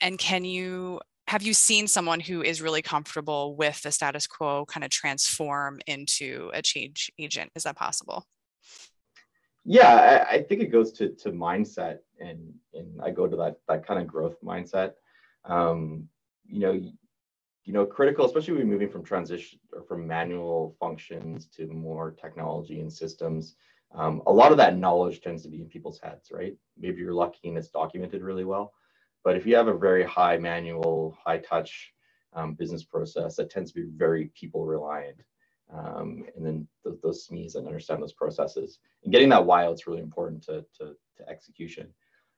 And 0.00 0.18
can 0.18 0.44
you 0.44 1.00
have 1.28 1.42
you 1.42 1.54
seen 1.54 1.88
someone 1.88 2.20
who 2.20 2.40
is 2.42 2.62
really 2.62 2.82
comfortable 2.82 3.56
with 3.56 3.82
the 3.82 3.90
status 3.90 4.28
quo 4.28 4.64
kind 4.66 4.84
of 4.84 4.90
transform 4.90 5.80
into 5.88 6.50
a 6.54 6.62
change 6.62 7.10
agent? 7.18 7.50
Is 7.56 7.64
that 7.64 7.74
possible 7.74 8.24
yeah 9.66 10.24
I, 10.30 10.36
I, 10.36 10.42
think 10.42 10.62
it 10.62 10.72
goes 10.72 10.92
to 10.92 11.10
to 11.10 11.32
mindset 11.32 11.98
and 12.20 12.54
and 12.72 13.00
i 13.02 13.10
go 13.10 13.26
to 13.26 13.36
that 13.36 13.56
that 13.68 13.86
kind 13.86 14.00
of 14.00 14.06
growth 14.06 14.36
mindset. 14.42 14.92
Um 15.44 16.08
you 16.46 16.60
know 16.60 16.72
you 17.64 17.72
know 17.72 17.84
critical 17.84 18.24
especially 18.24 18.54
when 18.54 18.70
moving 18.70 18.88
from 18.88 19.04
transition 19.04 19.58
or 19.72 19.82
from 19.82 20.06
manual 20.06 20.76
functions 20.78 21.46
to 21.56 21.66
more 21.66 22.12
technology 22.12 22.80
and 22.80 22.92
systems 22.92 23.56
um, 23.94 24.20
a 24.26 24.32
lot 24.32 24.50
of 24.50 24.58
that 24.58 24.76
knowledge 24.76 25.20
tends 25.20 25.42
to 25.44 25.48
be 25.48 25.60
in 25.60 25.68
people's 25.68 26.00
heads 26.00 26.30
right? 26.32 26.56
Maybe 26.78 26.98
you're 26.98 27.12
lucky 27.12 27.48
and 27.48 27.58
it's 27.58 27.68
documented 27.68 28.22
really 28.22 28.44
well 28.44 28.72
but 29.24 29.36
if 29.36 29.44
you 29.46 29.56
have 29.56 29.68
a 29.68 29.76
very 29.76 30.04
high 30.04 30.36
manual 30.36 31.18
high 31.24 31.38
touch 31.38 31.92
um, 32.34 32.54
business 32.54 32.84
process 32.84 33.34
that 33.36 33.50
tends 33.50 33.72
to 33.72 33.80
be 33.80 33.88
very 33.96 34.30
people 34.38 34.64
reliant 34.64 35.16
um, 35.72 36.24
and 36.36 36.44
then 36.44 36.66
th- 36.84 36.96
those 37.02 37.26
SMEs 37.26 37.56
and 37.56 37.66
understand 37.66 38.02
those 38.02 38.12
processes. 38.12 38.78
And 39.04 39.12
getting 39.12 39.28
that 39.30 39.44
why 39.44 39.68
it's 39.68 39.86
really 39.86 40.00
important 40.00 40.42
to, 40.44 40.64
to, 40.78 40.96
to 41.16 41.28
execution. 41.28 41.88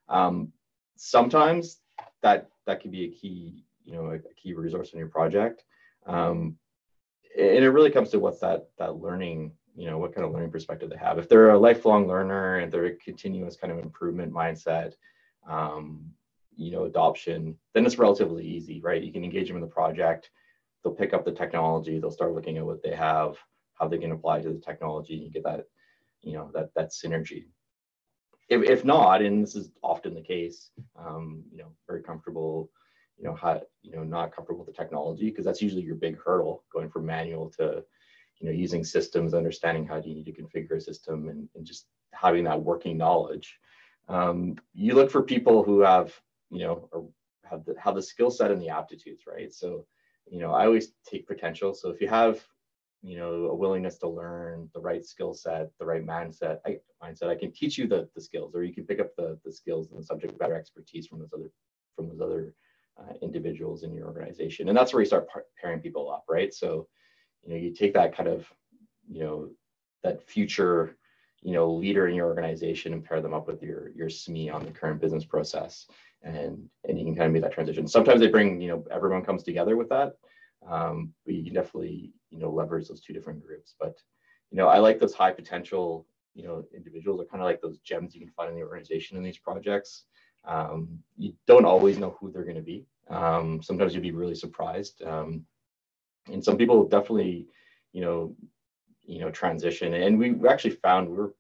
Um, 0.09 0.53
sometimes 0.97 1.79
that 2.23 2.49
that 2.67 2.81
can 2.81 2.91
be 2.91 3.05
a 3.05 3.11
key 3.11 3.65
you 3.85 3.93
know 3.93 4.07
a, 4.07 4.15
a 4.15 4.35
key 4.37 4.55
resource 4.55 4.93
in 4.93 4.99
your 4.99 5.09
project. 5.09 5.65
Um, 6.07 6.57
and 7.37 7.65
it 7.65 7.71
really 7.71 7.91
comes 7.91 8.11
to 8.11 8.19
what's 8.19 8.41
that 8.41 8.69
that 8.79 8.97
learning 8.97 9.53
you 9.77 9.87
know 9.87 9.99
what 9.99 10.15
kind 10.15 10.27
of 10.27 10.33
learning 10.33 10.51
perspective 10.51 10.91
they 10.91 10.97
have 10.97 11.19
if 11.19 11.29
they're 11.29 11.51
a 11.51 11.59
lifelong 11.59 12.09
learner 12.09 12.59
and 12.59 12.73
they're 12.73 12.87
a 12.87 12.97
continuous 12.97 13.57
kind 13.57 13.73
of 13.73 13.79
improvement 13.79 14.33
mindset 14.33 14.95
um, 15.49 16.05
you 16.57 16.73
know 16.73 16.85
adoption 16.85 17.57
then 17.75 17.87
it's 17.87 17.99
relatively 17.99 18.45
easy 18.45 18.81
right 18.81 19.05
you 19.05 19.13
can 19.13 19.25
engage 19.25 19.47
them 19.49 19.57
in 19.57 19.63
the 19.63 19.69
project 19.69 20.31
they'll 20.89 20.97
pick 20.97 21.13
up 21.13 21.25
the 21.25 21.33
technology 21.33 21.99
they'll 21.99 22.11
start 22.11 22.35
looking 22.35 22.57
at 22.57 22.65
what 22.65 22.83
they 22.83 22.95
have 22.95 23.37
how 23.75 23.87
they 23.87 23.99
can 23.99 24.13
apply 24.13 24.41
to 24.41 24.51
the 24.51 24.61
technology 24.61 25.15
and 25.15 25.23
you 25.25 25.31
get 25.31 25.45
that 25.45 25.67
you 26.23 26.33
know 26.33 26.51
that 26.55 26.75
that 26.75 26.91
synergy. 26.91 27.47
If, 28.49 28.63
if 28.63 28.85
not 28.85 29.23
and 29.23 29.43
this 29.43 29.55
is 29.55 29.71
often 29.83 30.15
the 30.15 30.23
case 30.23 30.71
um, 30.99 31.45
you 31.51 31.59
know 31.59 31.73
very 31.87 32.03
comfortable 32.03 32.71
you 33.19 33.25
know 33.25 33.35
how 33.35 33.61
you 33.83 33.93
know 33.93 34.05
not 34.05 34.35
comfortable 34.35 34.65
with 34.65 34.75
the 34.75 34.81
technology 34.81 35.29
because 35.29 35.45
that's 35.45 35.63
usually 35.63 35.83
your 35.83 35.97
big 35.97 36.19
hurdle 36.19 36.65
going 36.73 36.89
from 36.89 37.07
manual 37.07 37.51
to 37.59 37.85
you 38.39 38.47
know 38.47 38.53
using 38.53 38.85
systems 38.85 39.35
understanding 39.35 39.87
how 39.87 39.97
you 39.97 40.15
need 40.15 40.25
to 40.25 40.33
configure 40.33 40.77
a 40.77 40.81
system 40.81 41.29
and, 41.29 41.49
and 41.55 41.67
just 41.67 41.87
having 42.13 42.45
that 42.45 42.61
working 42.61 42.97
knowledge. 42.97 43.59
Um, 44.09 44.57
you 44.73 44.95
look 44.95 45.11
for 45.11 45.23
people 45.23 45.63
who 45.63 45.81
have 45.81 46.15
you 46.51 46.61
know 46.61 47.13
have 47.45 47.65
the 47.67 47.75
have 47.79 47.95
the 47.95 48.03
skill 48.03 48.31
set 48.31 48.51
and 48.51 48.63
the 48.63 48.71
aptitudes 48.71 49.25
right? 49.27 49.53
So 49.53 49.85
you 50.31 50.41
know 50.41 50.53
i 50.53 50.65
always 50.67 50.93
take 51.09 51.27
potential. 51.27 51.75
So 51.75 51.91
if 51.91 52.01
you 52.01 52.09
have 52.09 52.45
you 53.03 53.17
know 53.17 53.47
a 53.47 53.55
willingness 53.55 53.99
to 53.99 54.09
learn 54.09 54.69
the 54.75 54.81
right 54.81 55.05
skill 55.05 55.33
set 55.33 55.71
the 55.79 55.87
right 55.87 56.05
mindset 56.05 56.59
I, 56.67 56.79
mindset 57.01 57.29
i 57.29 57.37
can 57.37 57.53
teach 57.53 57.79
you 57.79 57.87
the, 57.87 58.09
the 58.17 58.21
skills 58.21 58.57
or 58.57 58.65
you 58.65 58.75
can 58.75 58.87
pick 58.87 58.99
up 58.99 59.15
the, 59.17 59.39
the 59.45 59.53
skills 59.53 59.91
and 59.91 60.01
the 60.01 60.05
subject 60.05 60.39
matter 60.41 60.57
expertise 60.57 61.07
from 61.07 61.21
those 61.21 61.33
other 61.33 61.51
from 61.95 62.09
those 62.09 62.21
other 62.21 62.55
uh, 62.99 63.13
individuals 63.23 63.83
in 63.83 63.95
your 63.95 64.07
organization. 64.07 64.69
And 64.69 64.77
that's 64.77 64.93
where 64.93 65.01
you 65.01 65.07
start 65.07 65.29
pairing 65.61 65.81
people 65.81 66.11
up 66.11 66.25
right? 66.29 66.53
So 66.53 66.89
you 67.45 67.51
know 67.51 67.57
you 67.57 67.73
take 67.73 67.95
that 67.95 68.17
kind 68.17 68.29
of 68.29 68.47
you 69.09 69.23
know 69.23 69.51
that 70.03 70.23
future 70.23 70.97
you 71.43 71.53
know 71.53 71.71
leader 71.71 72.09
in 72.09 72.15
your 72.15 72.27
organization 72.27 72.93
and 72.93 73.05
pair 73.05 73.21
them 73.21 73.35
up 73.35 73.47
with 73.47 73.63
your 73.63 73.91
your 73.91 74.09
SME 74.09 74.53
on 74.53 74.65
the 74.65 74.71
current 74.71 75.01
business 75.01 75.25
process. 75.25 75.87
And 76.23 76.69
and 76.89 76.99
you 76.99 77.05
can 77.05 77.15
kind 77.15 77.27
of 77.27 77.33
make 77.33 77.43
that 77.43 77.53
transition. 77.53 77.87
Sometimes 77.87 78.21
they 78.21 78.27
bring 78.29 78.61
you 78.61 78.69
know 78.69 78.85
everyone 78.91 79.25
comes 79.25 79.43
together 79.43 79.77
with 79.77 79.89
that. 79.91 80.15
Um, 80.69 81.13
but 81.25 81.35
you 81.35 81.45
can 81.45 81.55
definitely 81.55 82.13
you 82.31 82.39
know 82.39 82.51
leverage 82.51 82.89
those 82.89 83.01
two 83.01 83.13
different 83.13 83.45
groups. 83.45 83.75
But 83.79 83.99
you 84.51 84.57
know 84.57 84.69
i 84.69 84.79
like 84.79 84.99
those 84.99 85.15
high 85.15 85.33
potential 85.33 86.07
you 86.35 86.45
know 86.45 86.65
individuals 86.75 87.21
are 87.21 87.27
kind 87.27 87.43
of 87.43 87.47
like 87.47 87.61
those 87.61 87.79
gems 87.79 88.15
you 88.15 88.21
can 88.21 88.31
find 88.31 88.51
in 88.51 88.57
the 88.57 88.63
organization 88.63 89.17
in 89.17 89.23
these 89.23 89.39
projects. 89.39 90.05
Um, 90.45 90.99
you 91.17 91.35
don't 91.47 91.65
always 91.65 91.99
know 91.99 92.17
who 92.19 92.31
they're 92.31 92.45
going 92.45 92.57
to 92.57 92.63
be. 92.63 92.87
Um, 93.11 93.61
sometimes 93.63 93.95
you'd 93.95 94.03
be 94.03 94.13
really 94.13 94.35
surprised. 94.35 95.03
Um, 95.03 95.45
and 96.33 96.45
some 96.45 96.57
people 96.57 96.89
definitely 96.89 97.47
you 97.93 98.01
know 98.01 98.35
you 99.09 99.21
know 99.21 99.31
transition. 99.31 99.95
And 99.95 100.19
we 100.19 100.37
actually 100.49 100.77
found 100.77 101.09
we 101.09 101.19
are 101.19 101.33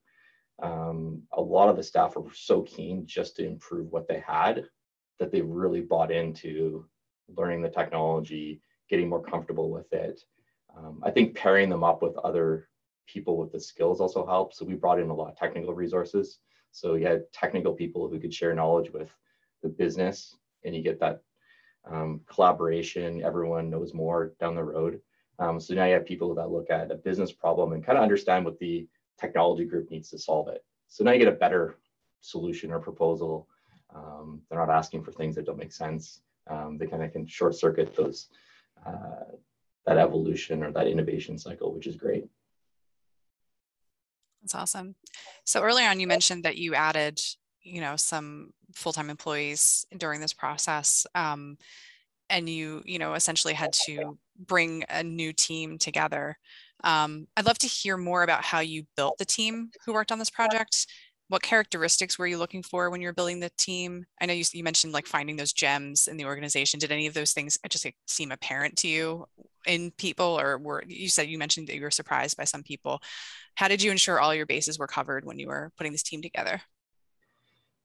um, 0.60 1.22
a 1.32 1.40
lot 1.40 1.68
of 1.68 1.76
the 1.76 1.82
staff 1.82 2.16
were 2.16 2.32
so 2.34 2.62
keen 2.62 3.06
just 3.06 3.36
to 3.36 3.46
improve 3.46 3.92
what 3.92 4.08
they 4.08 4.20
had 4.26 4.64
that 5.20 5.30
they 5.30 5.40
really 5.40 5.82
bought 5.82 6.10
into 6.10 6.86
learning 7.36 7.62
the 7.62 7.68
technology 7.68 8.60
getting 8.88 9.08
more 9.08 9.22
comfortable 9.22 9.70
with 9.70 9.92
it. 9.92 10.20
Um, 10.76 11.02
i 11.04 11.10
think 11.10 11.36
pairing 11.36 11.68
them 11.68 11.84
up 11.84 12.02
with 12.02 12.16
other 12.18 12.68
people 13.06 13.36
with 13.36 13.52
the 13.52 13.60
skills 13.60 14.00
also 14.00 14.26
helps. 14.26 14.58
So 14.58 14.64
we 14.64 14.74
brought 14.74 15.00
in 15.00 15.10
a 15.10 15.14
lot 15.14 15.30
of 15.30 15.36
technical 15.36 15.74
resources. 15.74 16.40
So 16.72 16.94
you 16.94 17.06
had 17.06 17.30
technical 17.32 17.72
people 17.72 18.08
who 18.08 18.18
could 18.18 18.34
share 18.34 18.54
knowledge 18.54 18.90
with 18.92 19.10
the 19.62 19.68
business 19.68 20.36
and 20.64 20.74
you 20.74 20.82
get 20.82 21.00
that 21.00 21.22
um, 21.90 22.20
collaboration. 22.26 23.22
Everyone 23.22 23.70
knows 23.70 23.94
more 23.94 24.34
down 24.40 24.54
the 24.54 24.64
road 24.64 25.00
um, 25.38 25.60
so 25.60 25.74
now 25.74 25.84
you 25.84 25.94
have 25.94 26.06
people 26.06 26.34
that 26.34 26.50
look 26.50 26.70
at 26.70 26.90
a 26.90 26.96
business 26.96 27.32
problem 27.32 27.72
and 27.72 27.84
kind 27.84 27.98
of 27.98 28.02
understand 28.02 28.44
what 28.44 28.58
the 28.58 28.86
technology 29.20 29.64
group 29.64 29.90
needs 29.90 30.10
to 30.10 30.18
solve 30.18 30.48
it. 30.48 30.64
So 30.88 31.04
now 31.04 31.12
you 31.12 31.18
get 31.18 31.28
a 31.28 31.32
better 31.32 31.78
solution 32.20 32.72
or 32.72 32.80
proposal. 32.80 33.48
Um, 33.94 34.42
they're 34.48 34.58
not 34.58 34.70
asking 34.70 35.04
for 35.04 35.12
things 35.12 35.34
that 35.36 35.46
don't 35.46 35.58
make 35.58 35.72
sense. 35.72 36.20
Um, 36.48 36.78
they 36.78 36.86
kind 36.86 37.02
of 37.02 37.12
can 37.12 37.26
short 37.26 37.54
circuit 37.54 37.94
those 37.94 38.28
uh, 38.86 39.24
that 39.86 39.98
evolution 39.98 40.62
or 40.62 40.72
that 40.72 40.86
innovation 40.86 41.38
cycle, 41.38 41.74
which 41.74 41.86
is 41.86 41.96
great. 41.96 42.26
That's 44.42 44.54
awesome. 44.54 44.94
So 45.44 45.62
earlier 45.62 45.88
on, 45.88 46.00
you 46.00 46.06
mentioned 46.06 46.44
that 46.44 46.58
you 46.58 46.74
added, 46.74 47.20
you 47.62 47.80
know, 47.80 47.96
some 47.96 48.52
full-time 48.74 49.10
employees 49.10 49.86
during 49.96 50.20
this 50.20 50.32
process, 50.32 51.06
um, 51.14 51.58
and 52.30 52.48
you, 52.48 52.82
you 52.84 52.98
know, 52.98 53.14
essentially 53.14 53.54
had 53.54 53.72
to 53.86 54.18
bring 54.46 54.84
a 54.88 55.02
new 55.02 55.32
team 55.32 55.78
together. 55.78 56.36
Um, 56.84 57.26
I'd 57.36 57.46
love 57.46 57.58
to 57.58 57.66
hear 57.66 57.96
more 57.96 58.22
about 58.22 58.44
how 58.44 58.60
you 58.60 58.84
built 58.96 59.18
the 59.18 59.24
team 59.24 59.70
who 59.84 59.92
worked 59.92 60.12
on 60.12 60.18
this 60.18 60.30
project. 60.30 60.86
What 61.28 61.42
characteristics 61.42 62.18
were 62.18 62.26
you 62.26 62.38
looking 62.38 62.62
for 62.62 62.88
when 62.88 63.02
you 63.02 63.08
were 63.08 63.12
building 63.12 63.40
the 63.40 63.50
team? 63.58 64.06
I 64.20 64.26
know 64.26 64.32
you, 64.32 64.44
you 64.52 64.64
mentioned 64.64 64.94
like 64.94 65.06
finding 65.06 65.36
those 65.36 65.52
gems 65.52 66.08
in 66.08 66.16
the 66.16 66.24
organization. 66.24 66.80
Did 66.80 66.92
any 66.92 67.06
of 67.06 67.14
those 67.14 67.32
things 67.32 67.58
just 67.68 67.84
like, 67.84 67.96
seem 68.06 68.32
apparent 68.32 68.76
to 68.78 68.88
you 68.88 69.26
in 69.66 69.90
people, 69.98 70.40
or 70.40 70.56
were 70.56 70.82
you 70.86 71.08
said 71.08 71.28
you 71.28 71.36
mentioned 71.36 71.68
that 71.68 71.74
you 71.74 71.82
were 71.82 71.90
surprised 71.90 72.36
by 72.36 72.44
some 72.44 72.62
people? 72.62 73.02
How 73.56 73.68
did 73.68 73.82
you 73.82 73.90
ensure 73.90 74.20
all 74.20 74.34
your 74.34 74.46
bases 74.46 74.78
were 74.78 74.86
covered 74.86 75.26
when 75.26 75.38
you 75.38 75.48
were 75.48 75.70
putting 75.76 75.92
this 75.92 76.02
team 76.02 76.22
together? 76.22 76.62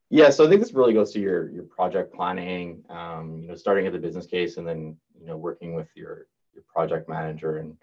Yeah, 0.10 0.30
so 0.30 0.46
I 0.46 0.50
think 0.50 0.62
this 0.62 0.74
really 0.74 0.94
goes 0.94 1.12
to 1.14 1.20
your 1.20 1.50
your 1.50 1.64
project 1.64 2.14
planning. 2.14 2.84
Um, 2.90 3.40
you 3.42 3.48
know, 3.48 3.56
starting 3.56 3.88
at 3.88 3.94
the 3.94 4.00
business 4.00 4.28
case 4.28 4.58
and 4.58 4.68
then 4.68 4.98
you 5.20 5.26
know 5.26 5.38
working 5.38 5.74
with 5.74 5.90
your 5.96 6.28
your 6.54 6.64
project 6.72 7.10
manager. 7.10 7.58
And 7.58 7.78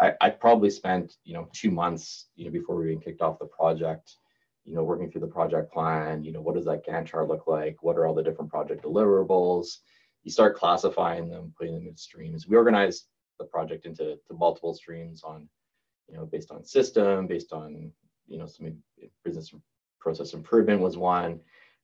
I, 0.00 0.12
I 0.20 0.30
probably 0.30 0.70
spent, 0.70 1.14
you 1.24 1.34
know, 1.34 1.48
two 1.52 1.70
months, 1.70 2.26
you 2.36 2.44
know, 2.44 2.50
before 2.50 2.76
we 2.76 2.90
even 2.90 3.00
kicked 3.00 3.20
off 3.20 3.38
the 3.38 3.46
project, 3.46 4.16
you 4.64 4.74
know, 4.74 4.82
working 4.82 5.10
through 5.10 5.20
the 5.20 5.26
project 5.26 5.72
plan, 5.72 6.24
you 6.24 6.32
know, 6.32 6.40
what 6.40 6.54
does 6.54 6.64
that 6.64 6.86
Gantt 6.86 7.06
chart 7.06 7.28
look 7.28 7.46
like? 7.46 7.82
What 7.82 7.96
are 7.96 8.06
all 8.06 8.14
the 8.14 8.22
different 8.22 8.50
project 8.50 8.84
deliverables? 8.84 9.78
You 10.24 10.30
start 10.30 10.56
classifying 10.56 11.28
them, 11.28 11.54
putting 11.56 11.74
them 11.74 11.86
in 11.86 11.96
streams. 11.96 12.48
We 12.48 12.56
organized 12.56 13.06
the 13.38 13.44
project 13.44 13.84
into 13.84 14.18
multiple 14.32 14.74
streams 14.74 15.22
on, 15.22 15.48
you 16.08 16.16
know, 16.16 16.24
based 16.24 16.50
on 16.50 16.64
system, 16.64 17.26
based 17.26 17.52
on, 17.52 17.92
you 18.26 18.38
know, 18.38 18.46
some 18.46 18.74
business 19.22 19.54
process 20.00 20.32
improvement 20.34 20.80
was 20.80 20.96
one. 20.96 21.40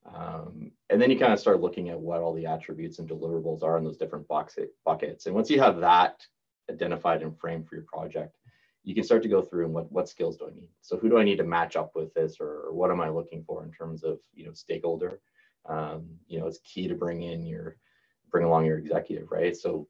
Um, 0.07 0.73
and 0.89 1.01
then 1.01 1.11
you 1.11 1.19
kind 1.19 1.33
of 1.33 1.41
start 1.41 1.61
looking 1.61 1.91
at 1.91 2.01
what 2.01 2.21
all 2.21 2.35
the 2.35 2.47
attributes 2.47 2.99
and 2.99 3.09
deliverables 3.09 3.63
are 3.63 3.77
in 3.77 3.85
those 3.85 3.99
different 3.99 4.27
buckets. 4.29 5.27
And 5.27 5.35
once 5.35 5.51
you 5.51 5.61
have 5.61 5.81
that 5.81 6.25
identified 6.71 7.23
and 7.23 7.39
framed 7.39 7.69
for 7.69 7.75
your 7.77 7.85
project, 7.85 8.37
you 8.83 8.95
can 8.95 9.05
start 9.05 9.23
to 9.23 9.29
go 9.29 9.43
through 9.43 9.67
and 9.67 9.75
what, 9.75 9.93
what 9.93 10.09
skills 10.09 10.39
do 10.39 10.47
I 10.47 10.55
need? 10.55 10.69
So 10.81 10.97
who 10.97 11.11
do 11.11 11.19
I 11.19 11.25
need 11.25 11.37
to 11.37 11.45
match 11.45 11.77
up 11.77 11.93
with 11.95 12.15
this 12.15 12.37
or, 12.41 12.63
or 12.67 12.73
what 12.73 12.91
am 12.91 13.01
I 13.01 13.11
looking 13.11 13.45
for 13.45 13.63
in 13.63 13.71
terms 13.71 14.05
of, 14.05 14.19
you 14.35 14.47
know, 14.47 14.53
stakeholder? 14.53 15.21
Um, 15.69 16.07
you 16.27 16.41
know, 16.41 16.47
it's 16.47 16.61
key 16.65 16.89
to 16.89 16.95
bring 16.95 17.23
in 17.23 17.45
your, 17.45 17.77
bring 18.31 18.47
along 18.47 18.65
your 18.65 18.79
executive, 18.79 19.31
right? 19.31 19.55
So 19.55 19.87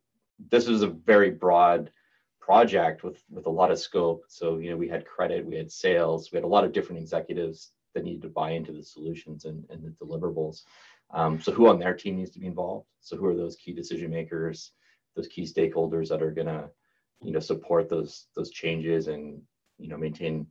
this 0.51 0.67
is 0.67 0.83
a 0.83 0.89
very 0.89 1.31
broad 1.31 1.91
project 2.41 3.05
with, 3.05 3.23
with 3.31 3.47
a 3.47 3.51
lot 3.51 3.71
of 3.71 3.79
scope. 3.79 4.25
So, 4.27 4.59
you 4.59 4.71
know, 4.71 4.77
we 4.77 4.89
had 4.89 5.07
credit, 5.07 5.47
we 5.47 5.57
had 5.57 5.71
sales, 5.71 6.33
we 6.33 6.37
had 6.37 6.45
a 6.45 6.49
lot 6.49 6.65
of 6.65 6.73
different 6.73 7.01
executives 7.01 7.71
that 7.95 8.05
need 8.05 8.23
to 8.23 8.29
buy 8.29 8.53
into 8.53 8.73
the 8.73 8.83
solutions 8.83 9.45
and, 9.45 9.65
and 9.71 9.83
the 9.85 10.05
deliverables. 10.05 10.63
Um, 11.13 11.41
so 11.41 11.53
who 11.53 11.69
on 11.69 11.79
their 11.79 11.95
team 11.95 12.17
needs 12.17 12.31
to 12.31 12.41
be 12.41 12.47
involved? 12.47 12.87
So 13.01 13.17
who 13.17 13.27
are 13.27 13.37
those 13.37 13.57
key 13.57 13.73
decision 13.73 14.11
makers, 14.11 14.73
those 15.17 15.29
key 15.29 15.43
stakeholders 15.43 16.09
that 16.09 16.23
are 16.23 16.31
gonna, 16.31 16.69
you 17.23 17.33
know, 17.33 17.41
support 17.41 17.89
those 17.89 18.27
those 18.37 18.51
changes 18.51 19.09
and 19.09 19.43
you 19.79 19.89
know 19.89 19.97
maintain 19.97 20.47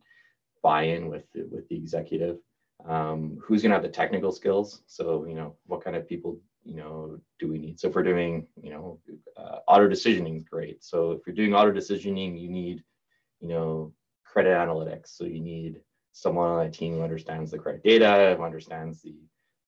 buy-in 0.62 1.08
with 1.08 1.24
with 1.34 1.68
the 1.68 1.76
executive. 1.76 2.38
Um, 2.86 3.38
who's 3.42 3.62
gonna 3.62 3.74
have 3.74 3.82
the 3.82 3.88
technical 3.88 4.32
skills? 4.32 4.82
So 4.86 5.24
you 5.26 5.34
know, 5.34 5.56
what 5.66 5.82
kind 5.82 5.96
of 5.96 6.08
people 6.08 6.38
you 6.62 6.76
know 6.76 7.18
do 7.38 7.48
we 7.48 7.58
need? 7.58 7.80
So 7.80 7.88
if 7.88 7.94
we're 7.94 8.02
doing 8.02 8.46
you 8.60 8.70
know 8.70 9.00
uh, 9.36 9.58
auto 9.66 9.88
decisioning 9.88 10.36
is 10.36 10.44
great. 10.44 10.84
So 10.84 11.12
if 11.12 11.20
you're 11.26 11.36
doing 11.36 11.54
auto 11.54 11.72
decisioning, 11.72 12.40
you 12.40 12.48
need 12.48 12.82
you 13.40 13.48
know 13.48 13.92
credit 14.24 14.56
analytics. 14.56 15.16
So 15.16 15.24
you 15.24 15.40
need 15.40 15.80
someone 16.12 16.48
on 16.48 16.64
that 16.64 16.72
team 16.72 16.94
who 16.94 17.02
understands 17.02 17.50
the 17.50 17.58
correct 17.58 17.84
data, 17.84 18.34
who 18.36 18.42
understands 18.42 19.02
the 19.02 19.14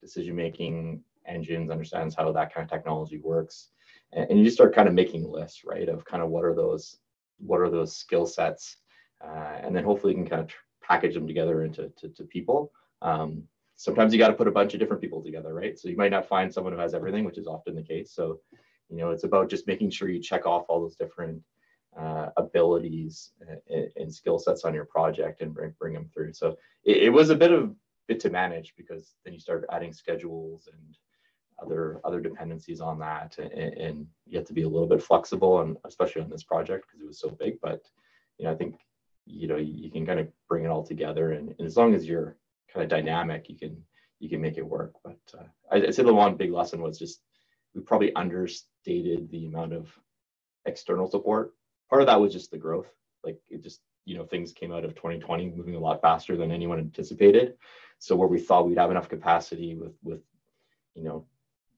decision 0.01 0.35
making 0.37 1.03
engines, 1.27 1.71
understands 1.71 2.15
how 2.15 2.33
that 2.33 2.53
kind 2.53 2.65
of 2.65 2.71
technology 2.71 3.19
works. 3.19 3.69
And, 4.13 4.31
and 4.31 4.41
you 4.41 4.51
start 4.51 4.75
kind 4.75 4.89
of 4.89 4.95
making 4.95 5.31
lists, 5.31 5.65
right, 5.65 5.89
of 5.89 6.05
kind 6.05 6.23
of 6.23 6.31
what 6.31 6.45
are 6.45 6.55
those 6.55 6.99
what 7.39 7.61
are 7.61 7.71
those 7.71 7.97
skill 7.97 8.25
sets, 8.25 8.77
uh, 9.25 9.59
and 9.63 9.75
then 9.75 9.83
hopefully 9.83 10.13
you 10.13 10.19
can 10.19 10.29
kind 10.29 10.43
of 10.43 10.51
package 10.81 11.15
them 11.15 11.27
together 11.27 11.65
into 11.65 11.91
to, 11.99 12.09
to 12.11 12.25
people. 12.25 12.71
Um, 13.01 13.45
sometimes 13.77 14.13
you 14.13 14.19
got 14.19 14.29
to 14.29 14.35
put 14.35 14.47
a 14.47 14.53
bunch 14.53 14.75
of 14.75 14.81
different 14.81 15.03
people 15.03 15.23
together, 15.23 15.53
right? 15.53 15.77
So 15.79 15.89
you 15.89 15.97
might 15.97 16.13
not 16.13 16.29
find 16.29 16.53
someone 16.53 16.73
who 16.73 16.79
has 16.79 16.95
everything, 16.95 17.25
which 17.25 17.39
is 17.39 17.49
often 17.49 17.75
the 17.75 17.83
case. 17.83 18.13
So, 18.13 18.41
you 18.89 18.97
know, 18.97 19.11
it's 19.11 19.25
about 19.25 19.51
just 19.51 19.67
making 19.67 19.91
sure 19.91 20.09
you 20.09 20.21
check 20.21 20.47
off 20.47 20.67
all 20.69 20.81
those 20.81 20.95
different 20.95 21.43
uh, 21.99 22.31
abilities 22.37 23.33
and, 23.69 23.89
and, 23.97 24.15
skill 24.15 24.39
sets 24.39 24.65
on 24.65 24.73
your 24.73 24.87
project 24.87 25.43
and 25.43 25.53
bring, 25.53 25.75
bring 25.79 25.93
them 25.93 26.09
through. 26.13 26.33
So 26.33 26.57
it, 26.85 27.05
it, 27.05 27.11
was 27.11 27.29
a 27.29 27.35
bit 27.35 27.53
of 27.53 27.65
a 27.65 27.75
bit 28.09 28.21
to 28.21 28.31
manage 28.31 28.73
because 28.79 29.15
then 29.25 29.35
you 29.35 29.41
start 29.41 29.67
adding 29.71 29.93
schedules 29.93 30.69
and 30.73 30.97
other 31.63 32.01
other 32.05 32.21
dependencies 32.21 32.81
on 32.81 32.99
that, 32.99 33.37
and, 33.39 33.75
and 33.75 34.07
you 34.27 34.39
have 34.39 34.47
to 34.47 34.55
be 34.55 34.63
a 34.63 34.69
little 34.69 34.89
bit 34.89 35.03
flexible, 35.03 35.61
and 35.61 35.77
especially 35.85 36.23
on 36.23 36.31
this 36.31 36.43
project 36.43 36.87
because 36.87 37.03
it 37.03 37.07
was 37.07 37.21
so 37.21 37.29
big. 37.29 37.61
But 37.61 37.83
you 38.39 38.47
know, 38.47 38.53
I 38.53 38.57
think 38.57 38.77
you 39.27 39.47
know 39.47 39.57
you 39.57 39.91
can 39.91 40.07
kind 40.07 40.19
of 40.19 40.29
bring 40.49 40.65
it 40.65 40.69
all 40.69 40.85
together, 40.85 41.33
and, 41.33 41.55
and 41.59 41.67
as 41.67 41.77
long 41.77 41.95
as 41.95 42.07
you're 42.07 42.37
kind 42.73 42.85
of 42.85 42.91
dynamic, 42.91 43.49
you 43.49 43.57
can 43.57 43.83
you 44.19 44.29
can 44.29 44.41
make 44.41 44.57
it 44.57 44.67
work. 44.67 44.95
But 45.05 45.21
uh, 45.39 45.45
I'd 45.71 45.95
say 45.95 46.03
the 46.03 46.15
one 46.15 46.37
big 46.37 46.53
lesson 46.53 46.81
was 46.81 46.99
just 46.99 47.21
we 47.75 47.83
probably 47.83 48.15
understated 48.15 49.31
the 49.31 49.47
amount 49.47 49.73
of 49.73 49.89
external 50.67 51.11
support. 51.11 51.55
Part 51.93 52.01
of 52.01 52.07
that 52.07 52.23
was 52.23 52.33
just 52.33 52.51
the 52.51 52.57
growth. 52.57 52.91
Like 53.23 53.39
it 53.51 53.63
just, 53.63 53.83
you 54.07 54.17
know, 54.17 54.25
things 54.25 54.55
came 54.55 54.73
out 54.73 54.87
of 54.87 54.95
2020 54.95 55.51
moving 55.51 55.75
a 55.75 55.79
lot 55.79 56.01
faster 56.01 56.39
than 56.39 56.51
anyone 56.51 56.79
anticipated. 56.79 57.53
So 57.99 58.17
where 58.17 58.29
we 58.29 58.41
thought 58.41 58.67
we'd 58.67 58.79
have 58.79 58.91
enough 58.91 59.11
capacity 59.11 59.75
with 59.75 59.93
with, 60.03 60.23
you 60.95 61.05
know, 61.05 61.27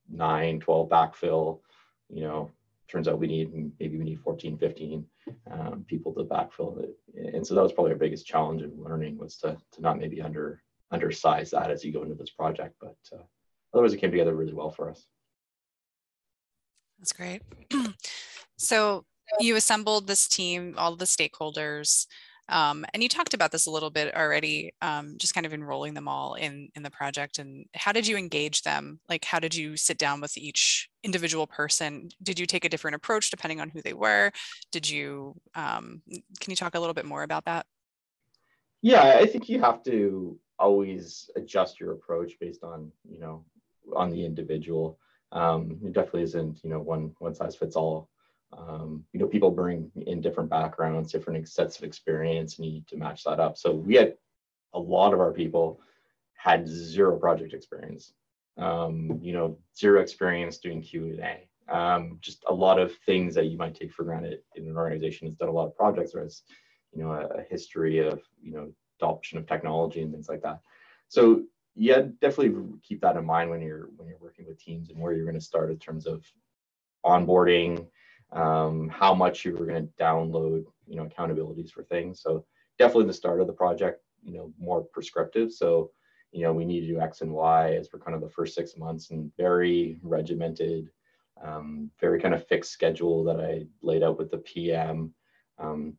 nine, 0.09 0.61
12 0.61 0.89
backfill, 0.89 1.63
you 2.09 2.23
know, 2.23 2.53
turns 2.87 3.09
out 3.09 3.19
we 3.19 3.27
need 3.27 3.73
maybe 3.81 3.99
we 3.99 4.05
need 4.05 4.21
14, 4.21 4.57
15 4.57 5.05
um, 5.51 5.85
people 5.89 6.15
to 6.15 6.23
backfill 6.23 6.81
it. 6.81 6.97
And 7.35 7.45
so 7.45 7.57
that 7.57 7.63
was 7.65 7.73
probably 7.73 7.91
our 7.91 7.99
biggest 7.99 8.25
challenge 8.25 8.63
in 8.63 8.71
learning 8.81 9.19
was 9.19 9.37
to 9.39 9.57
to 9.73 9.81
not 9.81 9.99
maybe 9.99 10.23
under 10.23 10.63
undersize 10.93 11.51
that 11.51 11.73
as 11.73 11.85
you 11.85 11.93
go 11.93 12.05
into 12.05 12.15
this 12.15 12.31
project. 12.31 12.77
But 12.81 12.95
uh, 13.13 13.25
otherwise, 13.73 13.93
it 13.93 13.99
came 13.99 14.13
together 14.13 14.37
really 14.37 14.55
well 14.55 14.71
for 14.71 14.91
us. 14.91 15.05
That's 17.01 17.13
great. 17.13 17.43
so 18.57 19.05
you 19.41 19.57
assembled 19.57 20.07
this 20.07 20.29
team, 20.29 20.75
all 20.77 20.97
the 20.97 21.05
stakeholders, 21.05 22.07
um, 22.49 22.85
and 22.93 23.03
you 23.03 23.09
talked 23.09 23.33
about 23.33 23.53
this 23.53 23.67
a 23.67 23.71
little 23.71 23.91
bit 23.91 24.15
already, 24.15 24.75
um, 24.83 25.15
just 25.17 25.35
kind 25.35 25.47
of 25.47 25.55
enrolling 25.55 25.95
them 25.95 26.09
all 26.09 26.35
in 26.35 26.69
in 26.75 26.83
the 26.83 26.91
project. 26.91 27.39
And 27.39 27.67
how 27.75 27.93
did 27.93 28.07
you 28.07 28.17
engage 28.17 28.63
them? 28.63 29.01
Like, 29.09 29.25
how 29.25 29.39
did 29.39 29.55
you 29.55 29.77
sit 29.77 29.97
down 29.97 30.21
with 30.21 30.37
each 30.37 30.91
individual 31.03 31.47
person? 31.47 32.11
Did 32.23 32.39
you 32.39 32.47
take 32.47 32.65
a 32.65 32.69
different 32.69 32.97
approach 32.97 33.31
depending 33.31 33.61
on 33.61 33.71
who 33.71 33.81
they 33.81 33.95
were? 33.95 34.31
Did 34.73 34.89
you? 34.89 35.35
Um, 35.55 36.03
can 36.41 36.51
you 36.51 36.57
talk 36.57 36.75
a 36.75 36.81
little 36.81 36.95
bit 36.95 37.07
more 37.07 37.23
about 37.23 37.47
that? 37.47 37.65
Yeah, 38.83 39.17
I 39.19 39.27
think 39.27 39.49
you 39.49 39.61
have 39.61 39.83
to 39.85 40.39
always 40.59 41.31
adjust 41.37 41.81
your 41.81 41.93
approach 41.93 42.39
based 42.39 42.63
on 42.63 42.93
you 43.09 43.21
know 43.21 43.45
on 43.97 44.11
the 44.11 44.25
individual. 44.25 44.99
Um, 45.33 45.79
it 45.83 45.95
definitely 45.95 46.25
isn't 46.25 46.61
you 46.63 46.69
know 46.69 46.81
one 46.81 47.15
one 47.21 47.35
size 47.35 47.57
fits 47.57 47.75
all. 47.75 48.11
Um, 48.57 49.05
you 49.13 49.21
know, 49.21 49.27
people 49.27 49.51
bring 49.51 49.91
in 50.07 50.21
different 50.21 50.51
backgrounds, 50.51 51.13
different 51.13 51.49
sets 51.49 51.77
of 51.79 51.85
experience, 51.85 52.57
and 52.57 52.67
you 52.67 52.73
need 52.73 52.89
to 52.89 52.97
match 52.97 53.25
that 53.25 53.41
up. 53.41 53.57
So 53.59 53.73
we 53.73 53.95
had 53.95 54.15
a 54.73 54.79
lot 54.79 55.13
of 55.13 55.21
our 55.21 55.33
people 55.33 55.81
had 56.35 56.69
zero 56.69 57.19
project 57.19 57.55
experience. 57.55 58.13
Um, 58.57 59.19
you 59.21 59.33
know, 59.33 59.59
zero 59.77 60.01
experience 60.01 60.59
doing 60.59 60.83
Q 60.83 61.07
and 61.07 61.21
A. 61.21 61.75
Um, 61.77 62.19
just 62.21 62.45
a 62.49 62.55
lot 62.55 62.79
of 62.79 62.95
things 63.07 63.35
that 63.35 63.47
you 63.47 63.57
might 63.57 63.75
take 63.75 63.93
for 63.93 64.05
granted 64.05 64.41
in 64.55 64.69
an 64.69 64.77
organization 64.77 65.27
has 65.27 65.37
done 65.37 65.49
a 65.49 65.53
lot 65.53 65.67
of 65.67 65.77
projects 65.77 66.15
or 66.15 66.23
has, 66.23 66.43
you 66.93 67.03
know, 67.03 67.13
a, 67.13 67.41
a 67.41 67.43
history 67.43 68.07
of 68.07 68.21
you 68.43 68.53
know 68.53 68.71
adoption 69.01 69.39
of 69.39 69.47
technology 69.47 70.03
and 70.03 70.13
things 70.13 70.29
like 70.29 70.43
that. 70.43 70.61
So 71.09 71.45
yeah, 71.75 72.03
definitely 72.21 72.55
keep 72.83 73.01
that 73.01 73.17
in 73.17 73.25
mind 73.25 73.51
when 73.51 73.61
you're 73.61 73.89
when 73.97 74.09
you're 74.09 74.19
working 74.21 74.47
with 74.47 74.63
teams 74.63 74.91
and 74.91 74.99
where 74.99 75.13
you're 75.13 75.25
going 75.25 75.35
to 75.35 75.41
start 75.41 75.71
in 75.71 75.79
terms 75.79 76.07
of 76.07 76.25
onboarding, 77.05 77.87
um, 78.35 78.89
how 78.89 79.15
much 79.15 79.45
you 79.45 79.57
were 79.57 79.67
going 79.67 79.87
to 79.87 80.03
download, 80.03 80.65
you 80.87 80.97
know, 80.97 81.07
accountabilities 81.07 81.71
for 81.71 81.83
things. 81.85 82.21
So 82.21 82.45
definitely 82.79 83.07
the 83.07 83.15
start 83.15 83.41
of 83.41 83.47
the 83.47 83.53
project, 83.53 84.03
you 84.23 84.35
know, 84.35 84.53
more 84.59 84.83
prescriptive. 84.83 85.53
So 85.53 85.91
you 86.35 86.43
know, 86.43 86.53
we 86.53 86.65
need 86.65 86.81
to 86.81 86.89
do 86.89 87.01
X 87.01 87.21
and 87.21 87.33
Y 87.33 87.75
as 87.75 87.87
for 87.87 88.01
kind 88.01 88.17
of 88.17 88.21
the 88.21 88.29
first 88.29 88.57
six 88.57 88.77
months 88.77 89.11
and 89.11 89.31
very 89.37 90.01
regimented, 90.03 90.91
um, 91.43 91.91
very 92.01 92.21
kind 92.21 92.35
of 92.35 92.47
fixed 92.49 92.73
schedule 92.73 93.23
that 93.23 93.41
I 93.41 93.67
laid 93.83 94.03
out 94.03 94.19
with 94.19 94.33
the 94.33 94.39
PM. 94.39 95.15
Um, 95.59 95.97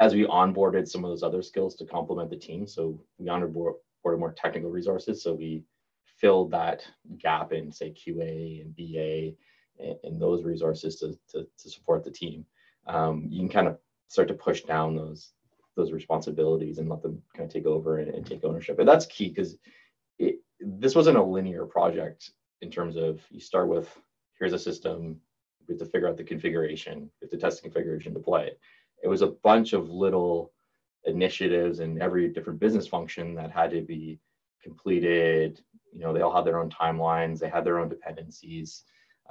as 0.00 0.14
we 0.14 0.24
onboarded 0.24 0.88
some 0.88 1.04
of 1.04 1.10
those 1.10 1.22
other 1.22 1.42
skills 1.42 1.74
to 1.76 1.84
complement 1.84 2.30
the 2.30 2.36
team. 2.36 2.66
So 2.66 2.98
we 3.18 3.26
onboarded 3.26 3.74
more 4.18 4.32
technical 4.32 4.70
resources. 4.70 5.22
So 5.22 5.34
we 5.34 5.62
filled 6.06 6.50
that 6.52 6.82
gap 7.18 7.52
in 7.52 7.70
say 7.70 7.92
QA 7.92 8.62
and 8.62 8.74
BA 8.74 9.36
and, 9.82 9.96
and 10.04 10.20
those 10.20 10.44
resources 10.44 10.96
to, 10.96 11.18
to, 11.30 11.46
to, 11.58 11.70
support 11.70 12.04
the 12.04 12.10
team. 12.10 12.44
Um, 12.86 13.26
you 13.28 13.40
can 13.40 13.48
kind 13.48 13.68
of 13.68 13.78
start 14.08 14.28
to 14.28 14.34
push 14.34 14.62
down 14.62 14.96
those 14.96 15.32
those 15.76 15.92
responsibilities 15.92 16.78
and 16.78 16.88
let 16.88 17.00
them 17.00 17.22
kind 17.34 17.46
of 17.46 17.52
take 17.52 17.64
over 17.66 17.98
and, 17.98 18.12
and 18.12 18.26
take 18.26 18.44
ownership. 18.44 18.78
And 18.78 18.88
that's 18.88 19.06
key 19.06 19.28
because 19.28 19.56
this 20.58 20.94
wasn't 20.94 21.16
a 21.16 21.22
linear 21.22 21.64
project 21.64 22.32
in 22.60 22.70
terms 22.70 22.96
of 22.96 23.20
you 23.30 23.40
start 23.40 23.68
with 23.68 23.88
here's 24.38 24.52
a 24.52 24.58
system, 24.58 25.20
we 25.68 25.74
have 25.74 25.78
to 25.78 25.86
figure 25.86 26.08
out 26.08 26.16
the 26.16 26.24
configuration, 26.24 27.10
we 27.20 27.26
have 27.26 27.30
to 27.30 27.36
test 27.36 27.58
the 27.58 27.62
configuration, 27.62 28.12
deploy 28.12 28.40
it 28.40 28.60
it 29.02 29.08
was 29.08 29.22
a 29.22 29.28
bunch 29.28 29.72
of 29.72 29.88
little 29.88 30.52
initiatives 31.04 31.80
in 31.80 32.00
every 32.00 32.28
different 32.28 32.60
business 32.60 32.86
function 32.86 33.34
that 33.34 33.50
had 33.50 33.70
to 33.70 33.80
be 33.80 34.18
completed. 34.62 35.60
You 35.92 36.00
know, 36.00 36.12
they 36.12 36.20
all 36.20 36.34
had 36.34 36.44
their 36.44 36.58
own 36.58 36.70
timelines, 36.70 37.38
they 37.38 37.48
had 37.48 37.64
their 37.64 37.78
own 37.78 37.88
dependencies. 37.88 38.84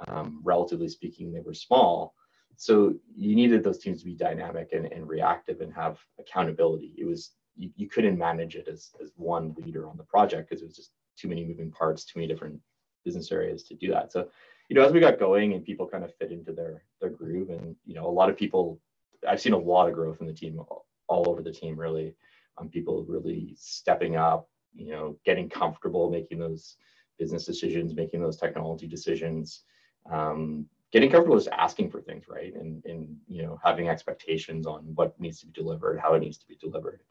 Um, 0.08 0.40
relatively 0.42 0.88
speaking, 0.88 1.32
they 1.32 1.40
were 1.40 1.54
small. 1.54 2.14
So 2.56 2.94
you 3.14 3.34
needed 3.34 3.64
those 3.64 3.78
teams 3.78 4.00
to 4.00 4.04
be 4.04 4.14
dynamic 4.14 4.70
and, 4.72 4.86
and 4.86 5.08
reactive 5.08 5.60
and 5.60 5.72
have 5.72 5.98
accountability. 6.18 6.94
It 6.98 7.04
was 7.04 7.30
you, 7.56 7.70
you 7.76 7.88
couldn't 7.88 8.18
manage 8.18 8.54
it 8.54 8.68
as, 8.68 8.90
as 9.02 9.12
one 9.16 9.54
leader 9.58 9.88
on 9.88 9.96
the 9.96 10.04
project 10.04 10.48
because 10.48 10.62
it 10.62 10.66
was 10.66 10.76
just 10.76 10.92
too 11.16 11.28
many 11.28 11.44
moving 11.44 11.70
parts, 11.70 12.04
too 12.04 12.18
many 12.18 12.28
different 12.28 12.58
business 13.04 13.32
areas 13.32 13.64
to 13.64 13.74
do 13.74 13.90
that. 13.90 14.12
So, 14.12 14.28
you 14.68 14.76
know, 14.76 14.84
as 14.84 14.92
we 14.92 15.00
got 15.00 15.18
going 15.18 15.52
and 15.52 15.64
people 15.64 15.86
kind 15.86 16.04
of 16.04 16.14
fit 16.16 16.32
into 16.32 16.52
their 16.52 16.84
their 17.00 17.10
groove, 17.10 17.50
and 17.50 17.76
you 17.84 17.94
know, 17.94 18.06
a 18.06 18.10
lot 18.10 18.30
of 18.30 18.36
people 18.36 18.80
I've 19.26 19.40
seen 19.40 19.52
a 19.52 19.58
lot 19.58 19.88
of 19.88 19.94
growth 19.94 20.20
in 20.20 20.26
the 20.26 20.32
team, 20.32 20.60
all 21.08 21.28
over 21.28 21.42
the 21.42 21.52
team, 21.52 21.78
really. 21.78 22.14
Um, 22.58 22.68
people 22.68 23.04
really 23.08 23.54
stepping 23.58 24.16
up, 24.16 24.48
you 24.74 24.92
know, 24.92 25.18
getting 25.24 25.48
comfortable 25.48 26.10
making 26.10 26.38
those 26.38 26.76
business 27.18 27.44
decisions, 27.44 27.94
making 27.94 28.20
those 28.20 28.36
technology 28.36 28.86
decisions, 28.86 29.62
um, 30.08 30.66
getting 30.92 31.10
comfortable 31.10 31.36
just 31.36 31.48
asking 31.48 31.90
for 31.90 32.00
things, 32.00 32.24
right? 32.28 32.54
And, 32.54 32.84
and, 32.84 33.16
you 33.28 33.42
know, 33.42 33.58
having 33.62 33.88
expectations 33.88 34.66
on 34.66 34.82
what 34.94 35.18
needs 35.20 35.40
to 35.40 35.46
be 35.46 35.52
delivered, 35.52 36.00
how 36.00 36.14
it 36.14 36.20
needs 36.20 36.38
to 36.38 36.46
be 36.46 36.56
delivered. 36.56 37.02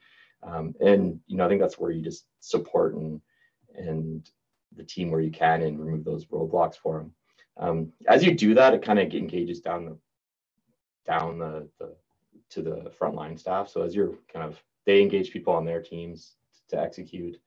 Um, 0.43 0.73
and, 0.79 1.19
you 1.27 1.37
know, 1.37 1.45
I 1.45 1.49
think 1.49 1.61
that's 1.61 1.79
where 1.79 1.91
you 1.91 2.01
just 2.01 2.25
support 2.39 2.95
and, 2.95 3.21
and 3.75 4.29
the 4.75 4.83
team 4.83 5.11
where 5.11 5.21
you 5.21 5.31
can 5.31 5.61
and 5.61 5.79
remove 5.79 6.03
those 6.03 6.25
roadblocks 6.25 6.75
for 6.75 6.99
them. 6.99 7.13
Um, 7.57 7.91
as 8.07 8.23
you 8.23 8.33
do 8.33 8.53
that, 8.55 8.73
it 8.73 8.81
kind 8.81 8.99
of 8.99 9.13
engages 9.13 9.59
down 9.59 9.85
the 9.85 9.97
down 11.05 11.39
the, 11.39 11.67
the 11.79 11.95
to 12.51 12.61
the 12.61 12.91
frontline 12.99 13.37
staff. 13.37 13.67
So 13.69 13.81
as 13.81 13.93
you're 13.95 14.13
kind 14.31 14.45
of 14.45 14.61
they 14.85 15.01
engage 15.01 15.31
people 15.31 15.53
on 15.53 15.65
their 15.65 15.81
teams 15.81 16.35
to 16.69 16.79
execute, 16.79 17.37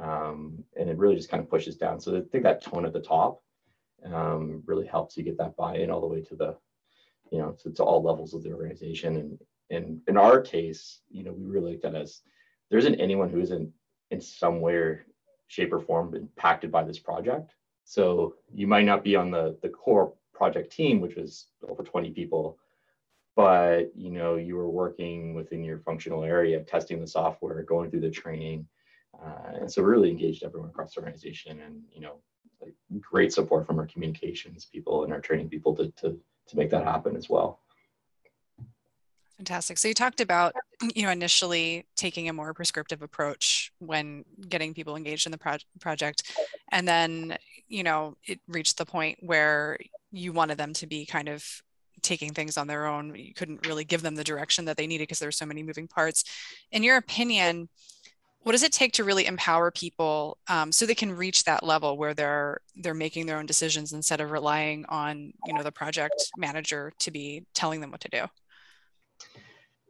um, 0.00 0.64
and 0.78 0.88
it 0.88 0.96
really 0.96 1.16
just 1.16 1.28
kind 1.28 1.42
of 1.42 1.50
pushes 1.50 1.76
down. 1.76 2.00
So 2.00 2.16
I 2.16 2.22
think 2.32 2.44
that 2.44 2.62
tone 2.62 2.86
at 2.86 2.92
the 2.92 3.00
top 3.00 3.42
um, 4.04 4.62
really 4.66 4.86
helps 4.86 5.16
you 5.16 5.22
get 5.22 5.38
that 5.38 5.56
buy-in 5.56 5.90
all 5.90 6.00
the 6.00 6.06
way 6.06 6.22
to 6.22 6.36
the 6.36 6.56
you 7.30 7.38
know 7.38 7.52
to, 7.62 7.70
to 7.70 7.82
all 7.82 8.02
levels 8.02 8.34
of 8.34 8.42
the 8.42 8.52
organization. 8.52 9.16
And 9.16 9.38
and 9.70 10.00
in 10.08 10.16
our 10.16 10.40
case, 10.40 11.00
you 11.10 11.24
know, 11.24 11.32
we 11.32 11.44
really 11.44 11.72
looked 11.72 11.84
at 11.84 11.94
as 11.94 12.22
there 12.70 12.78
isn't 12.78 13.00
anyone 13.00 13.28
who 13.28 13.40
isn't 13.40 13.70
in 14.10 14.20
some 14.20 14.60
way, 14.60 14.98
shape, 15.48 15.72
or 15.72 15.80
form 15.80 16.14
impacted 16.14 16.72
by 16.72 16.84
this 16.84 16.98
project. 16.98 17.54
So 17.84 18.34
you 18.52 18.66
might 18.66 18.84
not 18.84 19.04
be 19.04 19.16
on 19.16 19.30
the 19.30 19.58
the 19.62 19.68
core 19.68 20.14
project 20.32 20.72
team, 20.72 21.00
which 21.00 21.16
was 21.16 21.48
over 21.68 21.82
20 21.82 22.10
people, 22.10 22.58
but 23.38 23.92
you 23.94 24.10
know 24.10 24.34
you 24.34 24.56
were 24.56 24.68
working 24.68 25.32
within 25.32 25.62
your 25.62 25.78
functional 25.78 26.24
area 26.24 26.60
testing 26.60 27.00
the 27.00 27.06
software 27.06 27.62
going 27.62 27.88
through 27.88 28.00
the 28.00 28.10
training 28.10 28.66
uh, 29.24 29.52
and 29.60 29.70
so 29.70 29.80
really 29.80 30.10
engaged 30.10 30.42
everyone 30.42 30.68
across 30.68 30.92
the 30.92 31.00
organization 31.00 31.60
and 31.60 31.80
you 31.92 32.00
know 32.00 32.16
like 32.62 32.74
great 33.00 33.32
support 33.32 33.66
from 33.66 33.78
our 33.78 33.86
communications 33.86 34.64
people 34.64 35.04
and 35.04 35.12
our 35.12 35.20
training 35.20 35.48
people 35.48 35.74
to, 35.74 35.90
to, 35.92 36.18
to 36.46 36.56
make 36.56 36.70
that 36.70 36.84
happen 36.84 37.16
as 37.16 37.28
well 37.28 37.60
fantastic 39.36 39.78
so 39.78 39.88
you 39.88 39.94
talked 39.94 40.20
about 40.20 40.52
you 40.94 41.02
know 41.02 41.10
initially 41.10 41.86
taking 41.96 42.28
a 42.28 42.32
more 42.32 42.52
prescriptive 42.52 43.02
approach 43.02 43.72
when 43.78 44.24
getting 44.48 44.74
people 44.74 44.96
engaged 44.96 45.26
in 45.26 45.32
the 45.32 45.38
pro- 45.38 45.56
project 45.80 46.22
and 46.72 46.86
then 46.86 47.36
you 47.68 47.82
know 47.82 48.16
it 48.26 48.40
reached 48.48 48.78
the 48.78 48.86
point 48.86 49.18
where 49.20 49.78
you 50.10 50.32
wanted 50.32 50.58
them 50.58 50.72
to 50.72 50.86
be 50.86 51.04
kind 51.06 51.28
of 51.28 51.44
taking 52.02 52.32
things 52.32 52.56
on 52.56 52.66
their 52.66 52.86
own. 52.86 53.14
You 53.14 53.34
couldn't 53.34 53.66
really 53.66 53.84
give 53.84 54.02
them 54.02 54.14
the 54.14 54.24
direction 54.24 54.64
that 54.66 54.76
they 54.76 54.86
needed 54.86 55.02
because 55.02 55.18
there 55.18 55.28
were 55.28 55.32
so 55.32 55.46
many 55.46 55.62
moving 55.62 55.88
parts. 55.88 56.24
In 56.70 56.82
your 56.82 56.96
opinion, 56.96 57.68
what 58.48 58.52
does 58.52 58.62
it 58.62 58.72
take 58.72 58.94
to 58.94 59.04
really 59.04 59.26
empower 59.26 59.70
people 59.70 60.38
um, 60.48 60.72
so 60.72 60.86
they 60.86 60.94
can 60.94 61.14
reach 61.14 61.44
that 61.44 61.62
level 61.62 61.98
where 61.98 62.14
they're 62.14 62.62
they're 62.76 62.94
making 62.94 63.26
their 63.26 63.36
own 63.36 63.44
decisions 63.44 63.92
instead 63.92 64.22
of 64.22 64.30
relying 64.30 64.86
on 64.88 65.34
you 65.46 65.52
know 65.52 65.62
the 65.62 65.70
project 65.70 66.14
manager 66.38 66.90
to 66.98 67.10
be 67.10 67.44
telling 67.54 67.82
them 67.82 67.90
what 67.90 68.00
to 68.00 68.08
do? 68.08 68.24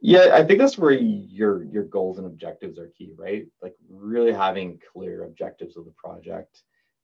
Yeah, 0.01 0.31
I 0.33 0.43
think 0.43 0.59
that's 0.59 0.77
where 0.77 0.91
your 0.91 1.63
your 1.63 1.85
goals 1.85 2.17
and 2.17 2.27
objectives 2.27 2.77
are 2.77 2.91
key, 2.97 3.13
right? 3.15 3.47
Like 3.61 3.75
really 3.89 4.33
having 4.33 4.77
clear 4.91 5.23
objectives 5.23 5.77
of 5.77 5.85
the 5.85 5.93
project 5.95 6.61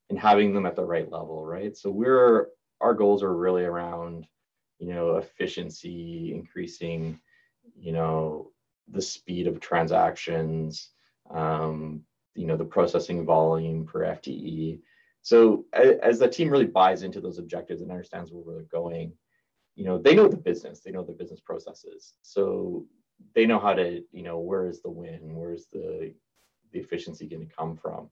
and 0.09 0.19
having 0.19 0.53
them 0.53 0.65
at 0.65 0.75
the 0.75 0.83
right 0.83 1.09
level, 1.09 1.45
right? 1.45 1.77
So 1.77 1.89
we're 1.89 2.49
our 2.81 2.93
goals 2.93 3.23
are 3.23 3.33
really 3.33 3.63
around, 3.63 4.27
you 4.79 4.93
know, 4.93 5.15
efficiency, 5.15 6.33
increasing, 6.35 7.17
you 7.79 7.93
know, 7.93 8.51
the 8.91 9.01
speed 9.01 9.47
of 9.47 9.61
transactions, 9.61 10.89
um, 11.31 12.01
you 12.35 12.45
know, 12.45 12.57
the 12.57 12.65
processing 12.65 13.25
volume 13.25 13.85
per 13.85 14.01
FTE. 14.01 14.79
So 15.21 15.65
as 15.73 16.19
the 16.19 16.27
team 16.27 16.49
really 16.49 16.65
buys 16.65 17.01
into 17.03 17.19
those 17.19 17.39
objectives 17.39 17.81
and 17.81 17.89
understands 17.89 18.31
where 18.31 18.43
we're 18.43 18.61
going, 18.63 19.13
you 19.75 19.83
know, 19.83 19.97
they 19.97 20.15
know 20.15 20.27
the 20.27 20.37
business, 20.37 20.81
they 20.81 20.91
know 20.91 21.03
the 21.03 21.13
business 21.13 21.39
processes. 21.39 22.13
So 22.21 22.85
they 23.33 23.45
know 23.45 23.59
how 23.59 23.73
to, 23.73 24.03
you 24.11 24.23
know, 24.23 24.39
where 24.39 24.67
is 24.67 24.81
the 24.81 24.89
win, 24.89 25.35
where's 25.35 25.67
the 25.71 26.13
the 26.71 26.79
efficiency 26.79 27.27
going 27.27 27.47
to 27.47 27.55
come 27.55 27.77
from, 27.77 28.09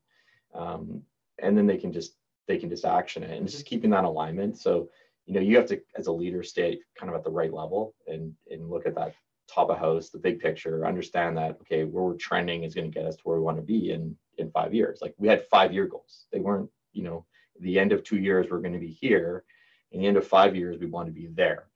um, 0.53 1.01
and 1.39 1.57
then 1.57 1.67
they 1.67 1.77
can 1.77 1.91
just 1.91 2.15
they 2.47 2.57
can 2.57 2.69
just 2.69 2.85
action 2.85 3.23
it 3.23 3.37
and 3.37 3.47
just 3.47 3.65
keeping 3.65 3.89
that 3.91 4.05
alignment. 4.05 4.57
So 4.57 4.89
you 5.25 5.33
know, 5.33 5.39
you 5.39 5.55
have 5.57 5.67
to 5.67 5.81
as 5.95 6.07
a 6.07 6.11
leader 6.11 6.43
stay 6.43 6.79
kind 6.97 7.09
of 7.09 7.15
at 7.15 7.23
the 7.23 7.31
right 7.31 7.53
level 7.53 7.95
and 8.07 8.33
and 8.49 8.69
look 8.69 8.85
at 8.85 8.95
that 8.95 9.13
top 9.53 9.69
of 9.69 9.77
house, 9.77 10.09
the 10.09 10.17
big 10.17 10.39
picture, 10.39 10.85
understand 10.85 11.37
that 11.37 11.57
okay, 11.61 11.83
where 11.83 12.03
we're 12.03 12.15
trending 12.15 12.63
is 12.63 12.73
going 12.73 12.89
to 12.89 12.97
get 12.99 13.05
us 13.05 13.15
to 13.17 13.21
where 13.23 13.37
we 13.37 13.43
want 13.43 13.57
to 13.57 13.63
be 13.63 13.91
in 13.91 14.15
in 14.37 14.49
five 14.51 14.73
years. 14.73 14.99
Like 15.01 15.13
we 15.17 15.27
had 15.27 15.45
five 15.47 15.73
year 15.73 15.85
goals. 15.85 16.25
They 16.31 16.39
weren't, 16.39 16.69
you 16.91 17.03
know, 17.03 17.25
the 17.59 17.79
end 17.79 17.91
of 17.91 18.03
two 18.03 18.17
years 18.17 18.47
we're 18.49 18.59
going 18.59 18.73
to 18.73 18.79
be 18.79 18.91
here, 18.91 19.43
and 19.91 20.01
the 20.01 20.07
end 20.07 20.17
of 20.17 20.27
five 20.27 20.55
years 20.55 20.77
we 20.79 20.87
want 20.87 21.07
to 21.07 21.13
be 21.13 21.27
there. 21.27 21.67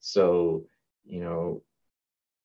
So, 0.00 0.64
you 1.04 1.20
know, 1.20 1.62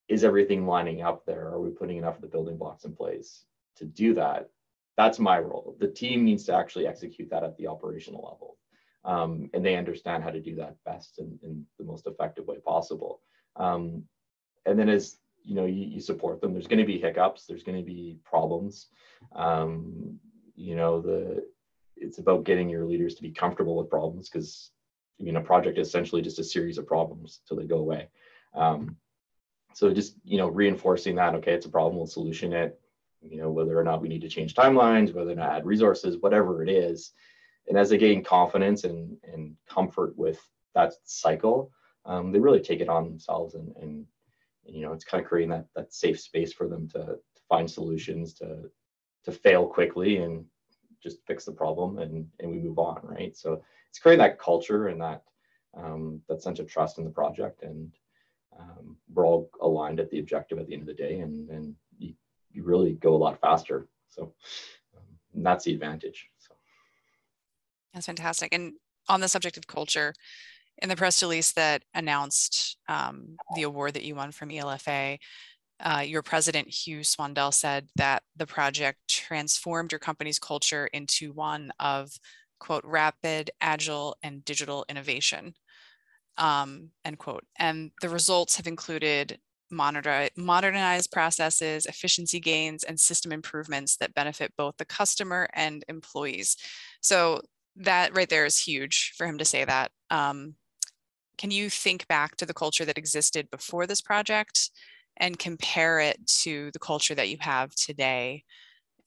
is 0.08 0.24
everything 0.24 0.66
lining 0.66 1.02
up 1.02 1.26
there? 1.26 1.48
Are 1.48 1.60
we 1.60 1.70
putting 1.70 1.98
enough 1.98 2.16
of 2.16 2.22
the 2.22 2.28
building 2.28 2.58
blocks 2.58 2.84
in 2.84 2.94
place 2.94 3.46
to 3.78 3.86
do 3.86 4.14
that? 4.16 4.50
That's 4.98 5.20
my 5.20 5.40
role. 5.40 5.76
The 5.80 5.88
team 5.88 6.26
needs 6.26 6.46
to 6.46 6.56
actually 6.56 6.86
execute 6.86 7.30
that 7.30 7.44
at 7.44 7.58
the 7.58 7.68
operational 7.68 8.24
level. 8.30 8.58
Um, 9.04 9.50
and 9.54 9.66
they 9.66 9.76
understand 9.76 10.24
how 10.24 10.30
to 10.30 10.42
do 10.42 10.56
that 10.56 10.76
best 10.86 11.18
in, 11.18 11.40
in 11.42 11.66
the 11.80 11.86
most 11.86 12.06
effective 12.08 12.46
way 12.46 12.58
possible. 12.60 13.22
Um, 13.56 14.04
and 14.66 14.78
then 14.78 14.90
as 14.90 15.18
you 15.44 15.56
know, 15.56 15.66
you, 15.66 15.86
you 15.86 16.02
support 16.02 16.40
them. 16.40 16.54
There's 16.54 16.68
going 16.68 16.80
to 16.80 16.86
be 16.86 17.00
hiccups. 17.00 17.46
There's 17.48 17.64
going 17.64 17.80
to 17.80 17.84
be 17.84 18.20
problems. 18.24 18.88
Um, 19.36 20.20
you 20.56 20.76
know, 20.76 21.02
the 21.02 21.46
it's 21.96 22.20
about 22.20 22.46
getting 22.46 22.70
your 22.70 22.86
leaders 22.86 23.16
to 23.16 23.22
be 23.22 23.32
comfortable 23.32 23.76
with 23.76 23.90
problems 23.90 24.30
because 24.30 24.72
I 25.20 25.24
mean 25.24 25.36
a 25.36 25.42
project 25.42 25.78
is 25.78 25.88
essentially 25.88 26.22
just 26.22 26.40
a 26.40 26.44
series 26.44 26.78
of 26.78 26.88
problems 26.88 27.42
till 27.48 27.58
they 27.58 27.66
go 27.66 27.78
away. 27.78 28.10
Um, 28.54 28.98
so 29.74 29.94
just 29.94 30.16
you 30.24 30.38
know 30.38 30.48
reinforcing 30.48 31.16
that 31.16 31.36
okay 31.36 31.54
it's 31.54 31.66
a 31.66 31.70
problem 31.70 31.96
we'll 31.96 32.08
solution 32.08 32.54
it 32.54 32.80
you 33.22 33.38
know 33.38 33.50
whether 33.50 33.78
or 33.78 33.84
not 33.84 34.02
we 34.02 34.10
need 34.10 34.22
to 34.22 34.30
change 34.30 34.54
timelines 34.54 35.14
whether 35.14 35.32
or 35.32 35.36
not 35.36 35.52
add 35.52 35.66
resources 35.66 36.18
whatever 36.20 36.64
it 36.64 36.70
is 36.70 37.12
and 37.68 37.78
as 37.78 37.90
they 37.90 37.98
gain 37.98 38.24
confidence 38.24 38.84
and 38.84 39.18
and 39.32 39.56
comfort 39.70 40.18
with 40.18 40.40
that 40.76 40.94
cycle 41.04 41.72
um, 42.06 42.32
they 42.32 42.40
really 42.40 42.60
take 42.60 42.80
it 42.80 42.90
on 42.90 43.04
themselves 43.04 43.54
and, 43.54 43.74
and 43.82 44.06
you 44.66 44.82
know 44.82 44.94
it's 44.94 45.06
kind 45.06 45.24
of 45.24 45.28
creating 45.28 45.50
that 45.50 45.66
that 45.76 45.94
safe 45.94 46.20
space 46.20 46.54
for 46.54 46.68
them 46.68 46.88
to, 46.90 47.00
to 47.00 47.42
find 47.50 47.70
solutions 47.70 48.34
to 48.34 48.70
to 49.24 49.32
fail 49.32 49.68
quickly 49.68 50.18
and 50.18 50.46
just 51.02 51.26
fix 51.26 51.46
the 51.46 51.52
problem 51.52 52.00
and 52.00 52.28
and 52.40 52.52
we 52.52 52.60
move 52.60 52.80
on 52.80 53.00
right? 53.04 53.36
So 53.36 53.64
it's 53.90 54.00
creating 54.00 54.24
that 54.24 54.40
culture 54.40 54.88
and 54.88 55.02
that 55.02 55.24
um, 55.76 56.22
that 56.28 56.42
sense 56.42 56.60
of 56.60 56.68
trust 56.68 56.98
in 56.98 57.04
the 57.06 57.10
project 57.10 57.64
and 57.64 57.92
um, 58.60 58.98
we're 59.14 59.26
all 59.26 59.50
aligned 59.62 60.00
at 60.00 60.10
the 60.10 60.20
objective 60.20 60.60
at 60.60 60.68
the 60.68 60.74
end 60.74 60.82
of 60.82 60.88
the 60.88 60.94
day 60.94 61.20
and, 61.20 61.50
and 61.50 61.76
you, 61.98 62.14
you 62.52 62.64
really 62.64 62.94
go 62.94 63.16
a 63.16 63.18
lot 63.18 63.40
faster. 63.40 63.88
So 64.10 64.34
um, 64.98 65.04
that's 65.44 65.64
the 65.64 65.74
advantage 65.74 66.28
so. 66.38 66.54
That's 67.94 68.06
fantastic. 68.06 68.54
And 68.54 68.74
on 69.08 69.22
the 69.22 69.28
subject 69.28 69.58
of 69.58 69.68
culture 69.68 70.14
in 70.82 70.90
the 70.90 70.96
press 70.96 71.22
release 71.22 71.52
that 71.54 71.84
announced 71.94 72.78
um, 72.88 73.38
the 73.56 73.64
award 73.64 73.94
that 73.94 74.04
you 74.04 74.16
won 74.16 74.32
from 74.32 74.50
ELFA, 74.50 75.20
uh, 75.80 76.04
your 76.06 76.22
president, 76.22 76.68
Hugh 76.68 77.00
Swandell, 77.00 77.54
said 77.54 77.88
that 77.96 78.24
the 78.36 78.46
project 78.46 79.00
transformed 79.08 79.92
your 79.92 80.00
company's 80.00 80.40
culture 80.40 80.88
into 80.88 81.34
one 81.34 81.72
of, 81.80 82.12
quote, 82.60 82.84
rapid, 82.86 83.52
agile, 83.62 84.16
and 84.24 84.46
digital 84.46 84.86
innovation 84.90 85.56
um, 86.38 86.90
end 87.06 87.20
quote. 87.20 87.46
And 87.58 87.92
the 88.02 88.10
results 88.10 88.58
have 88.58 88.68
included 88.68 89.40
modernized 89.70 91.12
processes, 91.12 91.86
efficiency 91.86 92.40
gains, 92.40 92.84
and 92.84 93.00
system 93.00 93.32
improvements 93.32 93.96
that 93.98 94.14
benefit 94.14 94.54
both 94.58 94.76
the 94.78 94.86
customer 94.86 95.48
and 95.54 95.86
employees. 95.88 96.58
So 97.02 97.42
that 97.78 98.16
right 98.16 98.30
there 98.30 98.46
is 98.46 98.62
huge 98.62 99.14
for 99.18 99.26
him 99.26 99.38
to 99.38 99.46
say 99.46 99.64
that. 99.64 99.92
Um, 100.10 100.56
can 101.42 101.50
you 101.50 101.72
think 101.72 102.08
back 102.08 102.36
to 102.36 102.46
the 102.46 102.54
culture 102.54 102.86
that 102.86 103.00
existed 103.00 103.50
before 103.50 103.88
this 103.88 104.00
project 104.00 104.70
and 105.18 105.40
compare 105.40 106.00
it 106.00 106.20
to 106.28 106.70
the 106.72 106.78
culture 106.78 107.16
that 107.16 107.30
you 107.30 107.38
have 107.40 107.74
today 107.74 108.44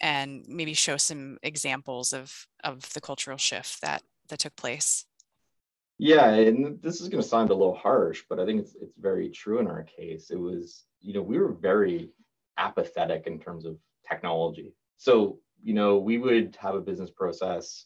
and 0.00 0.44
maybe 0.48 0.74
show 0.74 0.96
some 0.96 1.38
examples 1.44 2.12
of, 2.12 2.48
of 2.64 2.92
the 2.92 3.00
cultural 3.00 3.36
shift 3.36 3.80
that, 3.82 4.02
that 4.30 4.40
took 4.40 4.56
place? 4.56 5.06
Yeah, 5.96 6.28
and 6.30 6.82
this 6.82 7.00
is 7.00 7.08
going 7.08 7.22
to 7.22 7.28
sound 7.28 7.50
a 7.50 7.54
little 7.54 7.76
harsh, 7.76 8.24
but 8.28 8.40
I 8.40 8.46
think 8.46 8.62
it's 8.62 8.74
it's 8.82 8.98
very 8.98 9.28
true 9.30 9.60
in 9.60 9.68
our 9.68 9.84
case. 9.84 10.32
It 10.32 10.40
was, 10.40 10.86
you 11.00 11.14
know, 11.14 11.22
we 11.22 11.38
were 11.38 11.52
very 11.52 12.10
apathetic 12.58 13.28
in 13.28 13.38
terms 13.38 13.64
of 13.64 13.78
technology. 14.08 14.74
So, 14.96 15.38
you 15.62 15.72
know, 15.72 15.98
we 15.98 16.18
would 16.18 16.56
have 16.58 16.74
a 16.74 16.80
business 16.80 17.10
process, 17.10 17.84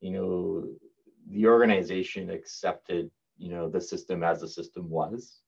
you 0.00 0.12
know, 0.12 0.68
the 1.28 1.46
organization 1.48 2.30
accepted, 2.30 3.10
you 3.38 3.50
know, 3.50 3.68
the 3.68 3.80
system 3.80 4.22
as 4.22 4.40
the 4.40 4.48
system 4.48 4.90
was. 4.90 5.40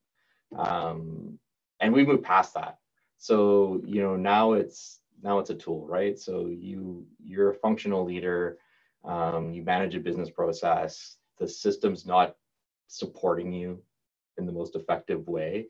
Um, 0.57 1.38
and 1.81 1.92
we 1.92 2.05
moved 2.05 2.24
past 2.24 2.55
that. 2.55 2.79
So, 3.18 3.81
you 3.85 4.03
know, 4.03 4.16
now 4.16 4.53
it's 4.53 5.00
now 5.22 5.38
it's 5.38 5.50
a 5.50 5.55
tool, 5.55 5.87
right? 5.87 6.18
So 6.18 6.46
you 6.46 7.07
you're 7.22 7.50
a 7.50 7.55
functional 7.55 8.05
leader, 8.05 8.59
um, 9.05 9.53
you 9.53 9.62
manage 9.62 9.94
a 9.94 10.00
business 10.00 10.31
process 10.31 11.16
the 11.40 11.48
system's 11.48 12.07
not 12.07 12.37
supporting 12.87 13.53
you 13.53 13.83
in 14.38 14.46
the 14.46 14.53
most 14.53 14.76
effective 14.76 15.26
way 15.26 15.66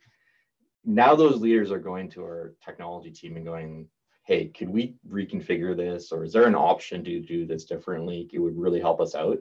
now 0.84 1.14
those 1.14 1.40
leaders 1.40 1.70
are 1.70 1.78
going 1.78 2.10
to 2.10 2.22
our 2.22 2.54
technology 2.64 3.10
team 3.10 3.36
and 3.36 3.46
going 3.46 3.86
hey 4.26 4.46
could 4.46 4.68
we 4.68 4.94
reconfigure 5.08 5.76
this 5.76 6.12
or 6.12 6.24
is 6.24 6.32
there 6.32 6.46
an 6.46 6.54
option 6.54 7.04
to 7.04 7.20
do 7.20 7.46
this 7.46 7.64
differently 7.64 8.28
it 8.32 8.38
would 8.38 8.58
really 8.58 8.80
help 8.80 9.00
us 9.00 9.14
out 9.14 9.38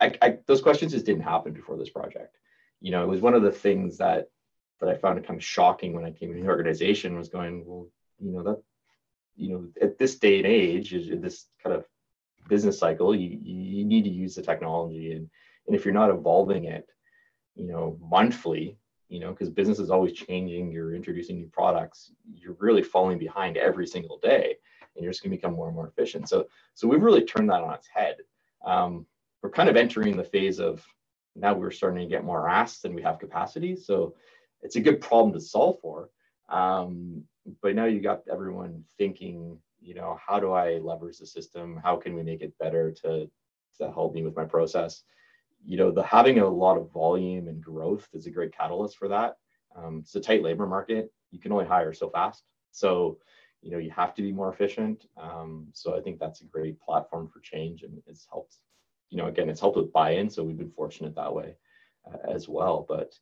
I, 0.00 0.14
I, 0.20 0.38
those 0.46 0.62
questions 0.62 0.92
just 0.92 1.06
didn't 1.06 1.22
happen 1.22 1.52
before 1.52 1.76
this 1.76 1.90
project 1.90 2.36
you 2.80 2.90
know 2.90 3.02
it 3.02 3.08
was 3.08 3.20
one 3.20 3.34
of 3.34 3.42
the 3.42 3.52
things 3.52 3.98
that 3.98 4.28
that 4.80 4.88
i 4.88 4.94
found 4.94 5.24
kind 5.26 5.38
of 5.38 5.44
shocking 5.44 5.92
when 5.92 6.04
i 6.04 6.10
came 6.10 6.30
into 6.30 6.42
the 6.42 6.48
organization 6.48 7.16
was 7.16 7.28
going 7.28 7.64
well 7.66 7.86
you 8.18 8.32
know 8.32 8.42
that 8.42 8.62
you 9.36 9.50
know 9.50 9.68
at 9.80 9.98
this 9.98 10.16
day 10.16 10.38
and 10.38 10.46
age 10.46 10.90
this 10.90 11.46
kind 11.62 11.74
of 11.74 11.84
business 12.50 12.78
cycle, 12.78 13.14
you, 13.14 13.38
you 13.42 13.84
need 13.86 14.04
to 14.04 14.10
use 14.10 14.34
the 14.34 14.42
technology. 14.42 15.12
And, 15.12 15.30
and 15.66 15.74
if 15.74 15.86
you're 15.86 15.94
not 15.94 16.10
evolving 16.10 16.64
it, 16.64 16.86
you 17.54 17.66
know, 17.66 17.98
monthly, 18.02 18.76
you 19.08 19.20
know, 19.20 19.30
because 19.30 19.48
business 19.48 19.78
is 19.78 19.90
always 19.90 20.12
changing, 20.12 20.70
you're 20.70 20.94
introducing 20.94 21.36
new 21.36 21.46
products, 21.46 22.12
you're 22.34 22.56
really 22.58 22.82
falling 22.82 23.18
behind 23.18 23.56
every 23.56 23.86
single 23.86 24.18
day 24.18 24.56
and 24.94 25.02
you're 25.02 25.12
just 25.12 25.22
going 25.22 25.30
to 25.30 25.36
become 25.36 25.54
more 25.54 25.68
and 25.68 25.76
more 25.76 25.88
efficient. 25.88 26.28
So, 26.28 26.46
so 26.74 26.88
we've 26.88 27.02
really 27.02 27.24
turned 27.24 27.48
that 27.50 27.62
on 27.62 27.74
its 27.74 27.86
head. 27.86 28.16
Um, 28.64 29.06
we're 29.42 29.50
kind 29.50 29.68
of 29.68 29.76
entering 29.76 30.16
the 30.16 30.24
phase 30.24 30.58
of 30.58 30.84
now 31.36 31.54
we're 31.54 31.70
starting 31.70 32.00
to 32.00 32.14
get 32.14 32.24
more 32.24 32.48
asked 32.48 32.82
than 32.82 32.94
we 32.94 33.02
have 33.02 33.18
capacity. 33.18 33.76
So 33.76 34.14
it's 34.62 34.76
a 34.76 34.80
good 34.80 35.00
problem 35.00 35.32
to 35.32 35.40
solve 35.40 35.78
for. 35.80 36.10
Um, 36.48 37.24
but 37.62 37.74
now 37.74 37.86
you 37.86 38.00
got 38.00 38.22
everyone 38.30 38.84
thinking 38.98 39.58
you 39.82 39.94
know 39.94 40.18
how 40.24 40.38
do 40.38 40.52
i 40.52 40.78
leverage 40.78 41.18
the 41.18 41.26
system? 41.26 41.80
How 41.82 41.96
can 41.96 42.14
we 42.14 42.22
make 42.22 42.42
it 42.42 42.58
better 42.58 42.92
to 43.02 43.30
to 43.78 43.92
help 43.92 44.14
me 44.14 44.22
with 44.22 44.36
my 44.36 44.44
process? 44.44 45.04
You 45.64 45.78
know 45.78 45.90
the 45.90 46.02
having 46.02 46.38
a 46.38 46.48
lot 46.48 46.76
of 46.76 46.92
volume 46.92 47.48
and 47.48 47.62
growth 47.62 48.06
is 48.12 48.26
a 48.26 48.30
great 48.30 48.56
catalyst 48.56 48.98
for 48.98 49.08
that. 49.08 49.36
Um, 49.74 50.00
it's 50.02 50.14
a 50.16 50.20
tight 50.20 50.42
labor 50.42 50.66
market. 50.66 51.10
You 51.30 51.38
can 51.38 51.52
only 51.52 51.64
hire 51.64 51.94
so 51.94 52.10
fast. 52.10 52.44
So 52.72 53.18
you 53.62 53.70
know 53.70 53.78
you 53.78 53.90
have 53.90 54.14
to 54.14 54.22
be 54.22 54.32
more 54.32 54.52
efficient. 54.52 55.06
Um, 55.16 55.68
so 55.72 55.96
i 55.96 56.00
think 56.00 56.18
that's 56.18 56.42
a 56.42 56.46
great 56.46 56.78
platform 56.80 57.28
for 57.28 57.40
change 57.40 57.82
and 57.82 58.02
it's 58.06 58.26
helped 58.30 58.56
you 59.10 59.18
know 59.18 59.26
again 59.26 59.48
it's 59.48 59.60
helped 59.60 59.76
with 59.76 59.92
buy-in 59.92 60.30
so 60.30 60.42
we've 60.42 60.58
been 60.58 60.70
fortunate 60.70 61.14
that 61.14 61.34
way 61.34 61.54
uh, 62.06 62.16
as 62.30 62.48
well. 62.48 62.86
But 62.88 63.12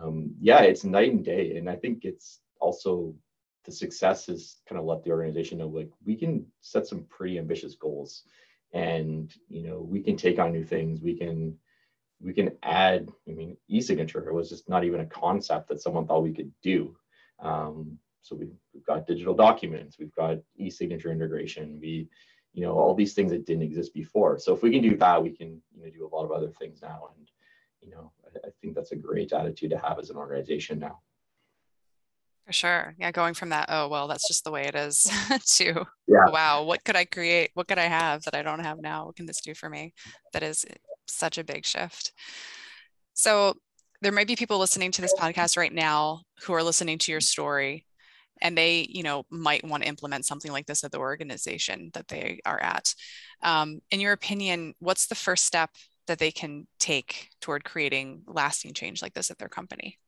um, 0.00 0.34
yeah 0.40 0.60
it's 0.60 0.84
night 0.84 1.12
and 1.12 1.24
day 1.24 1.56
and 1.56 1.68
i 1.68 1.74
think 1.74 2.04
it's 2.04 2.40
also 2.60 3.14
the 3.68 3.72
success 3.72 4.26
has 4.26 4.56
kind 4.66 4.78
of 4.78 4.86
let 4.86 5.04
the 5.04 5.10
organization 5.10 5.58
know 5.58 5.68
like 5.68 5.90
we 6.04 6.16
can 6.16 6.46
set 6.62 6.86
some 6.86 7.04
pretty 7.04 7.38
ambitious 7.38 7.74
goals. 7.74 8.22
And 8.72 9.32
you 9.48 9.62
know 9.62 9.80
we 9.80 10.00
can 10.00 10.16
take 10.16 10.38
on 10.38 10.52
new 10.52 10.64
things. 10.64 11.00
We 11.00 11.14
can 11.14 11.56
we 12.20 12.32
can 12.32 12.50
add 12.64 13.08
i 13.28 13.32
mean 13.32 13.56
e-signature 13.68 14.32
was 14.32 14.48
just 14.48 14.68
not 14.68 14.82
even 14.82 15.00
a 15.00 15.06
concept 15.06 15.68
that 15.68 15.80
someone 15.80 16.06
thought 16.06 16.22
we 16.22 16.34
could 16.34 16.52
do. 16.62 16.96
Um, 17.40 17.98
so 18.22 18.36
we, 18.36 18.46
have 18.74 18.84
got 18.84 19.06
digital 19.06 19.34
documents. 19.34 19.98
We've 19.98 20.14
got 20.14 20.38
e-signature 20.56 21.12
integration. 21.12 21.78
We 21.80 22.08
you 22.54 22.62
know, 22.62 22.72
all 22.72 22.94
these 22.94 23.14
things 23.14 23.30
that 23.30 23.46
didn't 23.46 23.62
exist 23.62 23.94
before. 23.94 24.38
So 24.38 24.54
if 24.54 24.62
we 24.62 24.70
can 24.70 24.82
do 24.82 24.96
that, 24.96 25.22
we 25.22 25.30
can 25.30 25.60
you 25.74 25.84
know 25.84 25.90
do 25.90 26.06
a 26.06 26.14
lot 26.14 26.24
of 26.24 26.32
other 26.32 26.50
things 26.50 26.80
now. 26.82 27.10
And 27.16 27.30
you 27.82 27.90
know, 27.90 28.12
I, 28.24 28.48
I 28.48 28.50
think 28.60 28.74
that's 28.74 28.92
a 28.92 28.96
great 28.96 29.32
attitude 29.32 29.70
to 29.70 29.78
have 29.78 29.98
as 29.98 30.10
an 30.10 30.16
organization 30.16 30.78
now. 30.78 31.00
For 32.48 32.52
sure. 32.54 32.94
Yeah. 32.98 33.12
Going 33.12 33.34
from 33.34 33.50
that, 33.50 33.66
oh, 33.68 33.88
well, 33.88 34.08
that's 34.08 34.26
just 34.26 34.42
the 34.42 34.50
way 34.50 34.64
it 34.64 34.74
is 34.74 35.06
to, 35.56 35.84
yeah. 36.06 36.30
Wow, 36.30 36.62
what 36.62 36.82
could 36.82 36.96
I 36.96 37.04
create? 37.04 37.50
What 37.52 37.68
could 37.68 37.76
I 37.76 37.84
have 37.84 38.22
that 38.22 38.34
I 38.34 38.40
don't 38.40 38.64
have 38.64 38.80
now? 38.80 39.04
What 39.04 39.16
can 39.16 39.26
this 39.26 39.42
do 39.42 39.52
for 39.54 39.68
me? 39.68 39.92
That 40.32 40.42
is 40.42 40.64
such 41.06 41.36
a 41.36 41.44
big 41.44 41.66
shift. 41.66 42.14
So 43.12 43.54
there 44.00 44.12
might 44.12 44.28
be 44.28 44.34
people 44.34 44.58
listening 44.58 44.92
to 44.92 45.02
this 45.02 45.12
podcast 45.12 45.58
right 45.58 45.74
now 45.74 46.22
who 46.42 46.54
are 46.54 46.62
listening 46.62 46.96
to 46.98 47.12
your 47.12 47.20
story 47.20 47.84
and 48.40 48.56
they 48.56 48.86
you 48.88 49.02
know 49.02 49.24
might 49.30 49.64
want 49.64 49.82
to 49.82 49.88
implement 49.88 50.26
something 50.26 50.52
like 50.52 50.66
this 50.66 50.84
at 50.84 50.92
the 50.92 50.98
organization 50.98 51.90
that 51.94 52.08
they 52.08 52.40
are 52.44 52.60
at. 52.60 52.94
Um, 53.42 53.80
in 53.90 54.00
your 54.00 54.12
opinion 54.12 54.74
what's 54.78 55.06
the 55.06 55.14
first 55.14 55.44
step 55.44 55.70
that 56.06 56.18
they 56.18 56.30
can 56.30 56.66
take 56.80 57.28
toward 57.40 57.64
creating 57.64 58.22
lasting 58.26 58.72
change 58.72 59.02
like 59.02 59.14
this 59.14 59.30
at 59.30 59.38
their 59.38 59.48
company? 59.48 59.98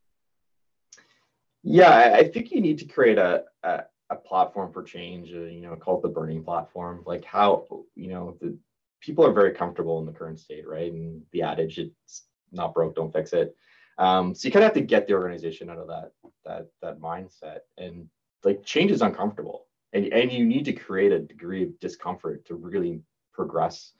Yeah 1.63 2.13
i 2.15 2.23
think 2.23 2.51
you 2.51 2.59
need 2.59 2.79
to 2.79 2.85
create 2.85 3.19
a, 3.19 3.43
a, 3.63 3.83
a 4.11 4.15
platform 4.15 4.71
for 4.71 4.83
change 4.83 5.33
uh, 5.33 5.45
you 5.45 5.61
know 5.61 5.75
called 5.75 6.03
the 6.03 6.09
burning 6.09 6.43
platform. 6.43 7.01
Like 7.05 7.23
how 7.23 7.65
you 7.95 8.09
know 8.09 8.37
the 8.41 8.57
people 8.99 9.25
are 9.25 9.33
very 9.33 9.53
comfortable 9.53 9.99
in 9.99 10.05
the 10.05 10.11
current 10.11 10.39
state 10.39 10.67
right? 10.67 10.91
And 10.91 11.23
the 11.31 11.41
adage 11.41 11.79
it's 11.79 12.23
not 12.51 12.73
broke 12.73 12.95
don't 12.95 13.13
fix 13.13 13.33
it. 13.33 13.55
Um, 13.97 14.35
so 14.35 14.47
you 14.47 14.51
kind 14.51 14.63
of 14.63 14.67
have 14.67 14.75
to 14.75 14.81
get 14.81 15.07
the 15.07 15.13
organization 15.13 15.69
out 15.69 15.77
of 15.77 15.87
that 15.87 16.11
that 16.45 16.67
that 16.81 16.99
mindset. 16.99 17.59
And 17.77 18.07
like 18.43 18.63
change 18.63 18.91
is 18.91 19.01
uncomfortable. 19.01 19.67
And, 19.93 20.05
and 20.13 20.31
you 20.31 20.45
need 20.45 20.65
to 20.65 20.73
create 20.73 21.11
a 21.11 21.19
degree 21.19 21.63
of 21.63 21.79
discomfort 21.79 22.45
to 22.45 22.55
really 22.55 23.01
progress 23.33 23.93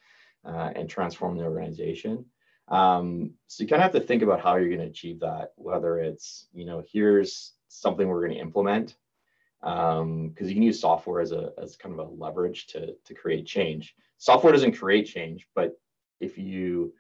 uh, 0.46 0.72
and 0.76 0.90
transform 0.90 1.38
the 1.38 1.44
organization. 1.44 2.26
Um, 2.68 3.32
so 3.48 3.64
you 3.64 3.68
kind 3.68 3.82
of 3.82 3.92
have 3.92 4.02
to 4.02 4.08
think 4.08 4.24
about 4.24 4.42
how 4.42 4.56
you're 4.56 4.70
going 4.70 4.80
to 4.80 4.86
achieve 4.86 5.20
that 5.20 5.52
whether 5.56 5.98
it's 5.98 6.48
you 6.54 6.66
know 6.66 6.82
here's 6.90 7.54
something 7.68 8.08
we're 8.08 8.26
going 8.26 8.38
to 8.38 8.42
implement 8.42 8.96
because 9.62 10.02
um, 10.02 10.34
you 10.38 10.54
can 10.54 10.64
use 10.64 10.80
software 10.80 11.22
as 11.22 11.34
a 11.34 11.52
as 11.62 11.76
kind 11.76 12.00
of 12.00 12.08
a 12.08 12.12
leverage 12.12 12.68
to 12.68 12.94
to 13.06 13.14
create 13.14 13.46
change. 13.46 13.96
Software 14.18 14.54
doesn't 14.54 14.78
create 14.78 15.06
change 15.06 15.48
but 15.54 15.78
if 16.22 16.38
you 16.38 16.94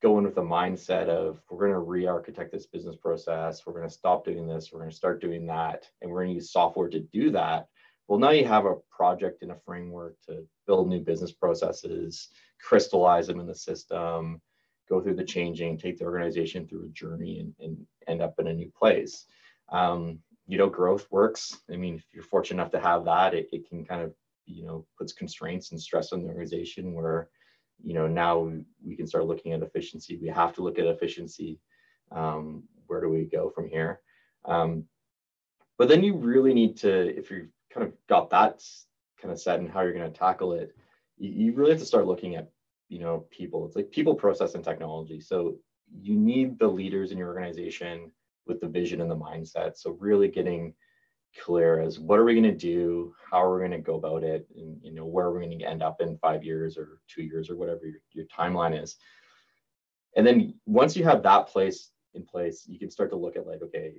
go 0.00 0.18
in 0.18 0.24
with 0.24 0.38
a 0.38 0.42
mindset 0.42 1.08
of 1.08 1.40
we're 1.50 1.58
going 1.58 1.72
to 1.72 1.78
re-architect 1.78 2.52
this 2.52 2.66
business 2.66 2.96
process 2.96 3.66
we're 3.66 3.72
going 3.72 3.88
to 3.88 3.94
stop 3.94 4.24
doing 4.24 4.46
this 4.46 4.70
we're 4.72 4.78
going 4.80 4.90
to 4.90 4.96
start 4.96 5.20
doing 5.20 5.46
that 5.46 5.86
and 6.00 6.10
we're 6.10 6.20
going 6.20 6.30
to 6.30 6.34
use 6.34 6.52
software 6.52 6.88
to 6.88 7.00
do 7.00 7.30
that. 7.30 7.68
Well 8.08 8.18
now 8.18 8.30
you 8.30 8.44
have 8.46 8.66
a 8.66 8.76
project 8.90 9.42
and 9.42 9.52
a 9.52 9.56
framework 9.64 10.16
to 10.26 10.46
build 10.66 10.88
new 10.88 11.00
business 11.00 11.32
processes 11.32 12.28
crystallize 12.62 13.26
them 13.26 13.40
in 13.40 13.46
the 13.46 13.54
system 13.54 14.40
go 14.88 15.00
through 15.00 15.14
the 15.14 15.24
changing 15.24 15.78
take 15.78 15.98
the 15.98 16.04
organization 16.04 16.66
through 16.66 16.86
a 16.86 16.88
journey 16.88 17.38
and, 17.38 17.54
and 17.60 17.86
end 18.08 18.22
up 18.22 18.34
in 18.38 18.48
a 18.48 18.52
new 18.52 18.70
place. 18.76 19.26
Um, 19.70 20.18
you 20.46 20.58
know 20.58 20.68
growth 20.68 21.06
works. 21.10 21.58
I 21.70 21.76
mean 21.76 21.96
if 21.96 22.04
you're 22.12 22.24
fortunate 22.24 22.60
enough 22.60 22.72
to 22.72 22.80
have 22.80 23.04
that 23.04 23.34
it, 23.34 23.48
it 23.52 23.68
can 23.68 23.84
kind 23.84 24.02
of 24.02 24.14
you 24.46 24.64
know 24.64 24.86
puts 24.98 25.12
constraints 25.12 25.70
and 25.70 25.80
stress 25.80 26.12
on 26.12 26.22
the 26.22 26.28
organization 26.28 26.94
where 26.94 27.28
you 27.82 27.94
know 27.94 28.06
now 28.06 28.52
we 28.84 28.96
can 28.96 29.06
start 29.06 29.26
looking 29.26 29.52
at 29.52 29.62
efficiency. 29.62 30.18
We 30.20 30.28
have 30.28 30.54
to 30.54 30.62
look 30.62 30.78
at 30.78 30.86
efficiency. 30.86 31.58
Um, 32.12 32.64
where 32.86 33.00
do 33.00 33.08
we 33.08 33.24
go 33.24 33.50
from 33.50 33.68
here? 33.68 34.00
Um, 34.44 34.84
but 35.78 35.88
then 35.88 36.02
you 36.02 36.16
really 36.16 36.54
need 36.54 36.76
to 36.78 37.16
if 37.18 37.30
you've 37.30 37.48
kind 37.72 37.86
of 37.86 37.92
got 38.08 38.30
that 38.30 38.62
kind 39.20 39.32
of 39.32 39.40
set 39.40 39.60
and 39.60 39.70
how 39.70 39.82
you're 39.82 39.92
going 39.92 40.10
to 40.10 40.18
tackle 40.18 40.54
it 40.54 40.74
you, 41.20 41.30
you 41.30 41.52
really 41.52 41.70
have 41.70 41.78
to 41.78 41.86
start 41.86 42.06
looking 42.06 42.34
at 42.34 42.50
you 42.88 42.98
know 42.98 43.26
people. 43.30 43.66
It's 43.66 43.76
like 43.76 43.92
people 43.92 44.14
process 44.14 44.54
and 44.54 44.64
technology. 44.64 45.20
So 45.20 45.56
you 46.00 46.16
need 46.16 46.58
the 46.58 46.66
leaders 46.66 47.12
in 47.12 47.18
your 47.18 47.28
organization 47.28 48.10
with 48.46 48.60
the 48.60 48.68
vision 48.68 49.00
and 49.00 49.10
the 49.10 49.16
mindset. 49.16 49.76
So 49.76 49.96
really 50.00 50.28
getting 50.28 50.74
clear 51.38 51.80
as 51.80 51.98
what 51.98 52.18
are 52.18 52.24
we 52.24 52.34
going 52.34 52.44
to 52.44 52.52
do? 52.52 53.14
How 53.30 53.42
are 53.42 53.54
we 53.54 53.60
going 53.60 53.70
to 53.72 53.78
go 53.78 53.96
about 53.96 54.24
it? 54.24 54.46
And 54.56 54.78
you 54.82 54.92
know 54.92 55.06
where 55.06 55.26
are 55.26 55.32
we 55.32 55.46
going 55.46 55.58
to 55.58 55.64
end 55.64 55.82
up 55.82 56.00
in 56.00 56.18
five 56.18 56.44
years 56.44 56.76
or 56.76 57.00
two 57.08 57.22
years 57.22 57.50
or 57.50 57.56
whatever 57.56 57.86
your, 57.86 58.00
your 58.12 58.26
timeline 58.26 58.80
is. 58.80 58.96
And 60.16 60.26
then 60.26 60.54
once 60.66 60.96
you 60.96 61.04
have 61.04 61.22
that 61.22 61.48
place 61.48 61.90
in 62.14 62.24
place 62.24 62.64
you 62.66 62.78
can 62.78 62.90
start 62.90 63.10
to 63.10 63.16
look 63.16 63.36
at 63.36 63.46
like 63.46 63.62
okay 63.62 63.94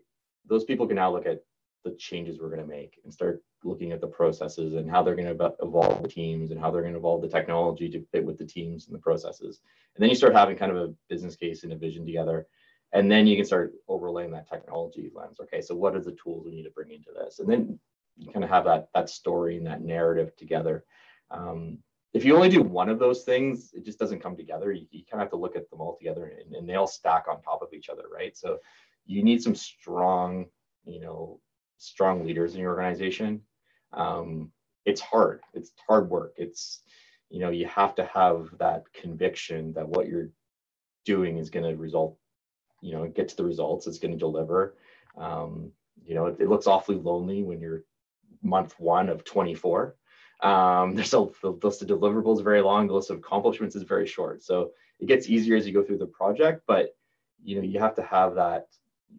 those 0.46 0.65
people 0.65 0.86
can 0.86 0.98
now 0.98 1.12
look 1.12 1.26
at 1.26 1.44
the 1.84 1.91
changes 1.91 2.39
we're 2.39 2.50
going 2.50 2.62
to 2.62 2.67
make 2.67 3.00
and 3.04 3.13
start 3.13 3.41
looking 3.63 3.91
at 3.91 4.02
the 4.02 4.08
processes 4.08 4.74
and 4.74 4.89
how 4.89 5.02
they're 5.02 5.15
going 5.15 5.38
to 5.38 5.54
evolve 5.62 6.02
the 6.02 6.08
teams 6.08 6.52
and 6.52 6.60
how 6.60 6.70
they're 6.70 6.82
going 6.82 6.94
to 6.94 7.00
evolve 7.00 7.22
the 7.22 7.28
technology 7.28 7.89
to 7.89 8.06
fit 8.12 8.24
with 8.24 8.38
the 8.38 8.46
teams 8.46 8.88
and 8.88 8.96
the 8.96 9.00
processes. 9.00 9.62
And 9.96 10.02
then 10.02 10.10
you 10.10 10.15
start 10.15 10.34
having 10.34 10.56
kind 10.56 10.72
of 10.72 10.78
a 10.78 10.94
business 11.10 11.36
case 11.36 11.63
and 11.63 11.74
a 11.74 11.78
vision 11.78 12.06
together 12.06 12.48
and 12.93 13.12
then 13.12 13.27
you 13.27 13.36
can 13.36 13.45
start 13.45 13.73
overlaying 13.88 14.32
that 14.32 14.49
technology 14.49 15.12
lens. 15.13 15.39
Okay 15.39 15.62
so 15.62 15.75
what 15.75 15.95
are 15.95 16.01
the 16.01 16.17
tools 16.23 16.43
we 16.45 16.51
need 16.51 16.63
to 16.63 16.71
bring 16.71 16.91
into 16.91 17.12
this? 17.13 17.39
And 17.39 17.49
then 17.49 17.80
you 18.17 18.32
kind 18.32 18.43
of 18.43 18.49
have 18.49 18.65
that 18.65 18.89
that 18.93 19.10
story 19.10 19.58
and 19.58 19.67
that 19.67 19.82
narrative 19.82 20.36
together. 20.36 20.84
Um, 21.30 21.77
if 22.13 22.25
you 22.25 22.36
only 22.36 22.49
do 22.49 22.62
one 22.62 22.89
of 22.89 22.99
those 22.99 23.23
things 23.23 23.71
it 23.73 23.86
just 23.86 23.99
doesn't 23.99 24.21
come 24.21 24.36
together. 24.36 24.71
You, 24.71 24.86
you 24.91 25.04
kind 25.10 25.21
of 25.21 25.25
have 25.25 25.32
to 25.32 25.38
look 25.38 25.56
at 25.56 25.69
them 25.69 25.82
all 25.82 25.97
together 25.97 26.34
and, 26.39 26.56
and 26.56 26.67
they 26.67 26.75
all 26.75 26.88
stack 26.88 27.25
on 27.30 27.41
top 27.41 27.62
of 27.62 27.73
each 27.73 27.89
other 27.89 28.04
right? 28.13 28.36
So 28.38 28.58
you 29.06 29.23
need 29.23 29.41
some 29.41 29.56
strong 29.56 30.45
you 30.86 30.99
know 30.99 31.39
strong 31.77 32.25
leaders 32.25 32.54
in 32.54 32.62
your 32.62 32.71
organization. 32.71 33.41
Um, 33.93 34.51
it's 34.86 35.01
hard. 35.01 35.41
It's 35.54 35.71
hard 35.88 36.10
work. 36.10 36.34
It's 36.38 36.82
you 37.30 37.39
know 37.39 37.49
you 37.49 37.65
have 37.67 37.95
to 37.95 38.06
have 38.06 38.49
that 38.60 38.84
conviction 38.93 39.73
that 39.73 39.88
what 39.88 40.08
you're 40.08 40.30
doing 41.06 41.38
is 41.38 41.49
going 41.49 41.65
to 41.69 41.75
result 41.75 42.17
you 42.82 42.94
know 42.94 43.08
get 43.08 43.30
to 43.30 43.36
the 43.36 43.44
results 43.44 43.88
it's 43.88 44.00
going 44.00 44.12
to 44.12 44.17
deliver. 44.17 44.76
Um, 45.17 45.72
you 46.04 46.15
know 46.15 46.28
it, 46.28 46.38
it, 46.39 46.50
looks 46.50 46.67
awfully 46.67 46.98
lonely 46.98 47.44
when 47.44 47.60
you're 47.60 47.84
month 48.41 48.74
one 48.80 49.10
of 49.10 49.24
24 49.24 49.96
um, 50.41 50.96
there's 50.96 51.13
a 51.13 51.28
the 51.41 51.52
list 51.63 51.82
of 51.82 51.88
deliverables 51.88 52.38
is 52.38 52.41
very 52.41 52.62
long 52.62 52.88
the 52.88 52.94
list 52.94 53.10
of 53.10 53.17
accomplishments 53.17 53.76
is 53.76 53.84
very 53.84 54.08
short. 54.08 54.44
So 54.44 54.72
it 55.00 55.08
gets 55.08 55.30
easier 55.30 55.56
as 55.56 55.67
you 55.67 55.74
go 55.74 55.84
through 55.84 56.00
the 56.00 56.06
project 56.06 56.63
but 56.67 56.96
you 57.44 57.56
know 57.56 57.63
you 57.63 57.80
have 57.80 57.96
to 57.96 58.04
have 58.04 58.36
that 58.36 58.67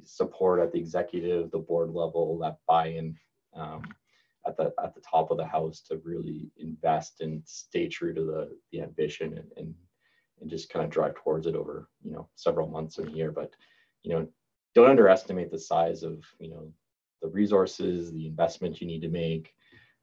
support 0.05 0.61
at 0.61 0.72
the 0.72 0.79
executive 0.79 1.51
the 1.51 1.59
board 1.59 1.90
level 1.90 2.38
that 2.38 2.57
buy-in 2.66 3.16
um, 3.55 3.83
at 4.46 4.57
the 4.57 4.72
at 4.83 4.94
the 4.94 5.01
top 5.01 5.31
of 5.31 5.37
the 5.37 5.46
house 5.46 5.81
to 5.81 6.01
really 6.05 6.51
invest 6.57 7.20
and 7.20 7.42
stay 7.44 7.88
true 7.88 8.14
to 8.14 8.25
the 8.25 8.57
the 8.70 8.81
ambition 8.81 9.38
and, 9.38 9.51
and 9.57 9.75
and 10.42 10.50
just 10.50 10.68
kind 10.68 10.85
of 10.85 10.90
drive 10.90 11.14
towards 11.14 11.46
it 11.46 11.55
over 11.55 11.88
you 12.05 12.12
know 12.12 12.28
several 12.35 12.68
months 12.68 12.98
or 12.98 13.07
a 13.07 13.11
year. 13.11 13.33
But 13.33 13.52
you 14.02 14.12
know 14.12 14.28
don't 14.74 14.90
underestimate 14.90 15.50
the 15.50 15.59
size 15.59 16.02
of 16.02 16.24
you 16.38 16.50
know 16.50 16.72
the 17.22 17.28
resources 17.28 18.12
the 18.12 18.26
investment 18.26 18.81
you 18.81 18.87
need 18.87 19.02
to 19.02 19.09
make. 19.09 19.55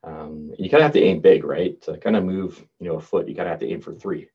Um, 0.03 0.53
you 0.57 0.69
kind 0.69 0.81
of 0.81 0.85
have 0.85 0.93
to 0.93 1.03
aim 1.03 1.19
big 1.19 1.43
right? 1.43 1.79
To 1.83 1.97
kind 1.97 2.15
of 2.15 2.23
move 2.23 2.65
you 2.79 2.87
know 2.87 2.95
a 2.95 3.01
foot 3.01 3.27
you 3.27 3.35
kind 3.35 3.47
of 3.47 3.51
have 3.51 3.59
to 3.59 3.69
aim 3.69 3.81
for 3.81 3.93
three 3.93 4.29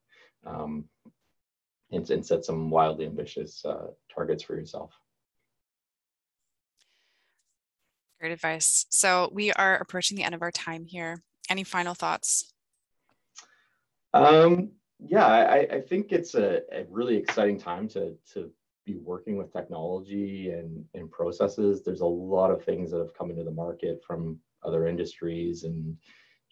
um, 0.46 0.84
and, 1.90 2.08
and 2.10 2.24
set 2.24 2.44
some 2.44 2.70
wildly 2.70 3.06
ambitious 3.06 3.64
uh, 3.64 3.88
targets 4.14 4.42
for 4.42 4.56
yourself. 4.56 4.92
Great 8.20 8.32
advice. 8.32 8.86
So 8.90 9.30
we 9.32 9.52
are 9.52 9.76
approaching 9.76 10.16
the 10.16 10.24
end 10.24 10.34
of 10.34 10.42
our 10.42 10.50
time 10.50 10.86
here. 10.86 11.22
Any 11.50 11.62
final 11.62 11.94
thoughts? 11.94 12.52
Um, 14.14 14.70
yeah, 15.06 15.26
I, 15.26 15.66
I 15.70 15.80
think 15.80 16.12
it's 16.12 16.34
a, 16.34 16.60
a, 16.72 16.84
really 16.90 17.16
exciting 17.16 17.58
time 17.58 17.88
to 17.88 18.16
to 18.32 18.50
be 18.86 18.96
working 18.96 19.36
with 19.36 19.52
technology 19.52 20.50
and, 20.50 20.84
and 20.94 21.10
processes. 21.10 21.82
There's 21.82 22.00
a 22.00 22.06
lot 22.06 22.50
of 22.50 22.64
things 22.64 22.90
that 22.90 22.98
have 22.98 23.14
come 23.14 23.30
into 23.30 23.44
the 23.44 23.50
market 23.50 24.02
from 24.06 24.38
other 24.62 24.86
industries 24.86 25.64
and 25.64 25.96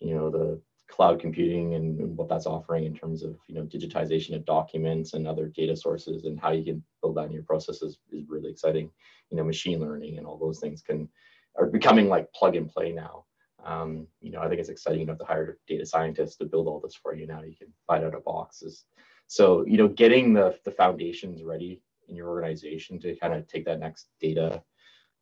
you 0.00 0.14
know 0.14 0.30
the 0.30 0.60
cloud 0.88 1.18
computing 1.18 1.74
and, 1.74 1.98
and 2.00 2.16
what 2.16 2.28
that's 2.28 2.46
offering 2.46 2.84
in 2.84 2.94
terms 2.94 3.22
of 3.22 3.38
you 3.46 3.54
know 3.54 3.62
digitization 3.62 4.34
of 4.34 4.44
documents 4.44 5.14
and 5.14 5.26
other 5.26 5.46
data 5.48 5.74
sources 5.76 6.24
and 6.24 6.38
how 6.38 6.50
you 6.50 6.64
can 6.64 6.82
build 7.00 7.16
that 7.16 7.26
in 7.26 7.32
your 7.32 7.44
processes 7.44 7.98
is 8.10 8.24
really 8.28 8.50
exciting. 8.50 8.90
You 9.30 9.36
know, 9.36 9.44
machine 9.44 9.80
learning 9.80 10.18
and 10.18 10.26
all 10.26 10.38
those 10.38 10.60
things 10.60 10.82
can 10.82 11.08
are 11.56 11.66
becoming 11.66 12.08
like 12.08 12.32
plug 12.32 12.56
and 12.56 12.68
play 12.68 12.92
now. 12.92 13.24
Um, 13.64 14.06
you 14.20 14.30
know, 14.30 14.40
I 14.40 14.48
think 14.48 14.60
it's 14.60 14.68
exciting 14.68 15.02
enough 15.02 15.18
to 15.18 15.24
hire 15.24 15.58
data 15.68 15.86
scientists 15.86 16.36
to 16.36 16.44
build 16.44 16.66
all 16.66 16.80
this 16.80 16.94
for 16.94 17.14
you. 17.14 17.26
Now 17.26 17.42
you 17.42 17.54
can 17.56 17.68
find 17.86 18.04
out 18.04 18.14
of 18.14 18.24
boxes. 18.24 18.84
So, 19.28 19.64
you 19.66 19.78
know, 19.78 19.88
getting 19.88 20.32
the, 20.32 20.58
the 20.64 20.70
foundations 20.72 21.42
ready 21.42 21.80
in 22.08 22.16
your 22.16 22.28
organization 22.28 22.98
to 23.00 23.16
kind 23.16 23.34
of 23.34 23.46
take 23.46 23.64
that 23.66 23.80
next 23.80 24.08
data 24.20 24.62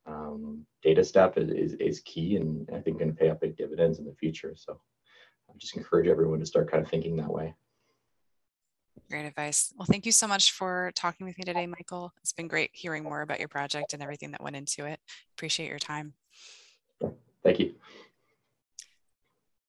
um, 0.07 0.65
data 0.81 1.03
step 1.03 1.37
is, 1.37 1.49
is, 1.51 1.73
is 1.73 1.99
key 2.01 2.35
and 2.35 2.67
I 2.73 2.79
think 2.79 2.97
going 2.97 3.11
to 3.11 3.17
pay 3.17 3.29
up 3.29 3.41
big 3.41 3.55
dividends 3.55 3.99
in 3.99 4.05
the 4.05 4.15
future. 4.15 4.53
So 4.55 4.79
I 5.49 5.53
just 5.57 5.77
encourage 5.77 6.07
everyone 6.07 6.39
to 6.39 6.45
start 6.45 6.71
kind 6.71 6.83
of 6.83 6.89
thinking 6.89 7.15
that 7.17 7.31
way. 7.31 7.53
Great 9.09 9.25
advice. 9.25 9.73
Well, 9.77 9.85
thank 9.85 10.05
you 10.05 10.11
so 10.11 10.27
much 10.27 10.51
for 10.53 10.91
talking 10.95 11.27
with 11.27 11.37
me 11.37 11.43
today, 11.43 11.67
Michael. 11.67 12.13
It's 12.21 12.31
been 12.31 12.47
great 12.47 12.71
hearing 12.73 13.03
more 13.03 13.21
about 13.21 13.39
your 13.39 13.49
project 13.49 13.93
and 13.93 14.01
everything 14.01 14.31
that 14.31 14.41
went 14.41 14.55
into 14.55 14.85
it. 14.85 14.99
Appreciate 15.37 15.69
your 15.69 15.79
time. 15.79 16.13
Thank 17.43 17.59
you. 17.59 17.75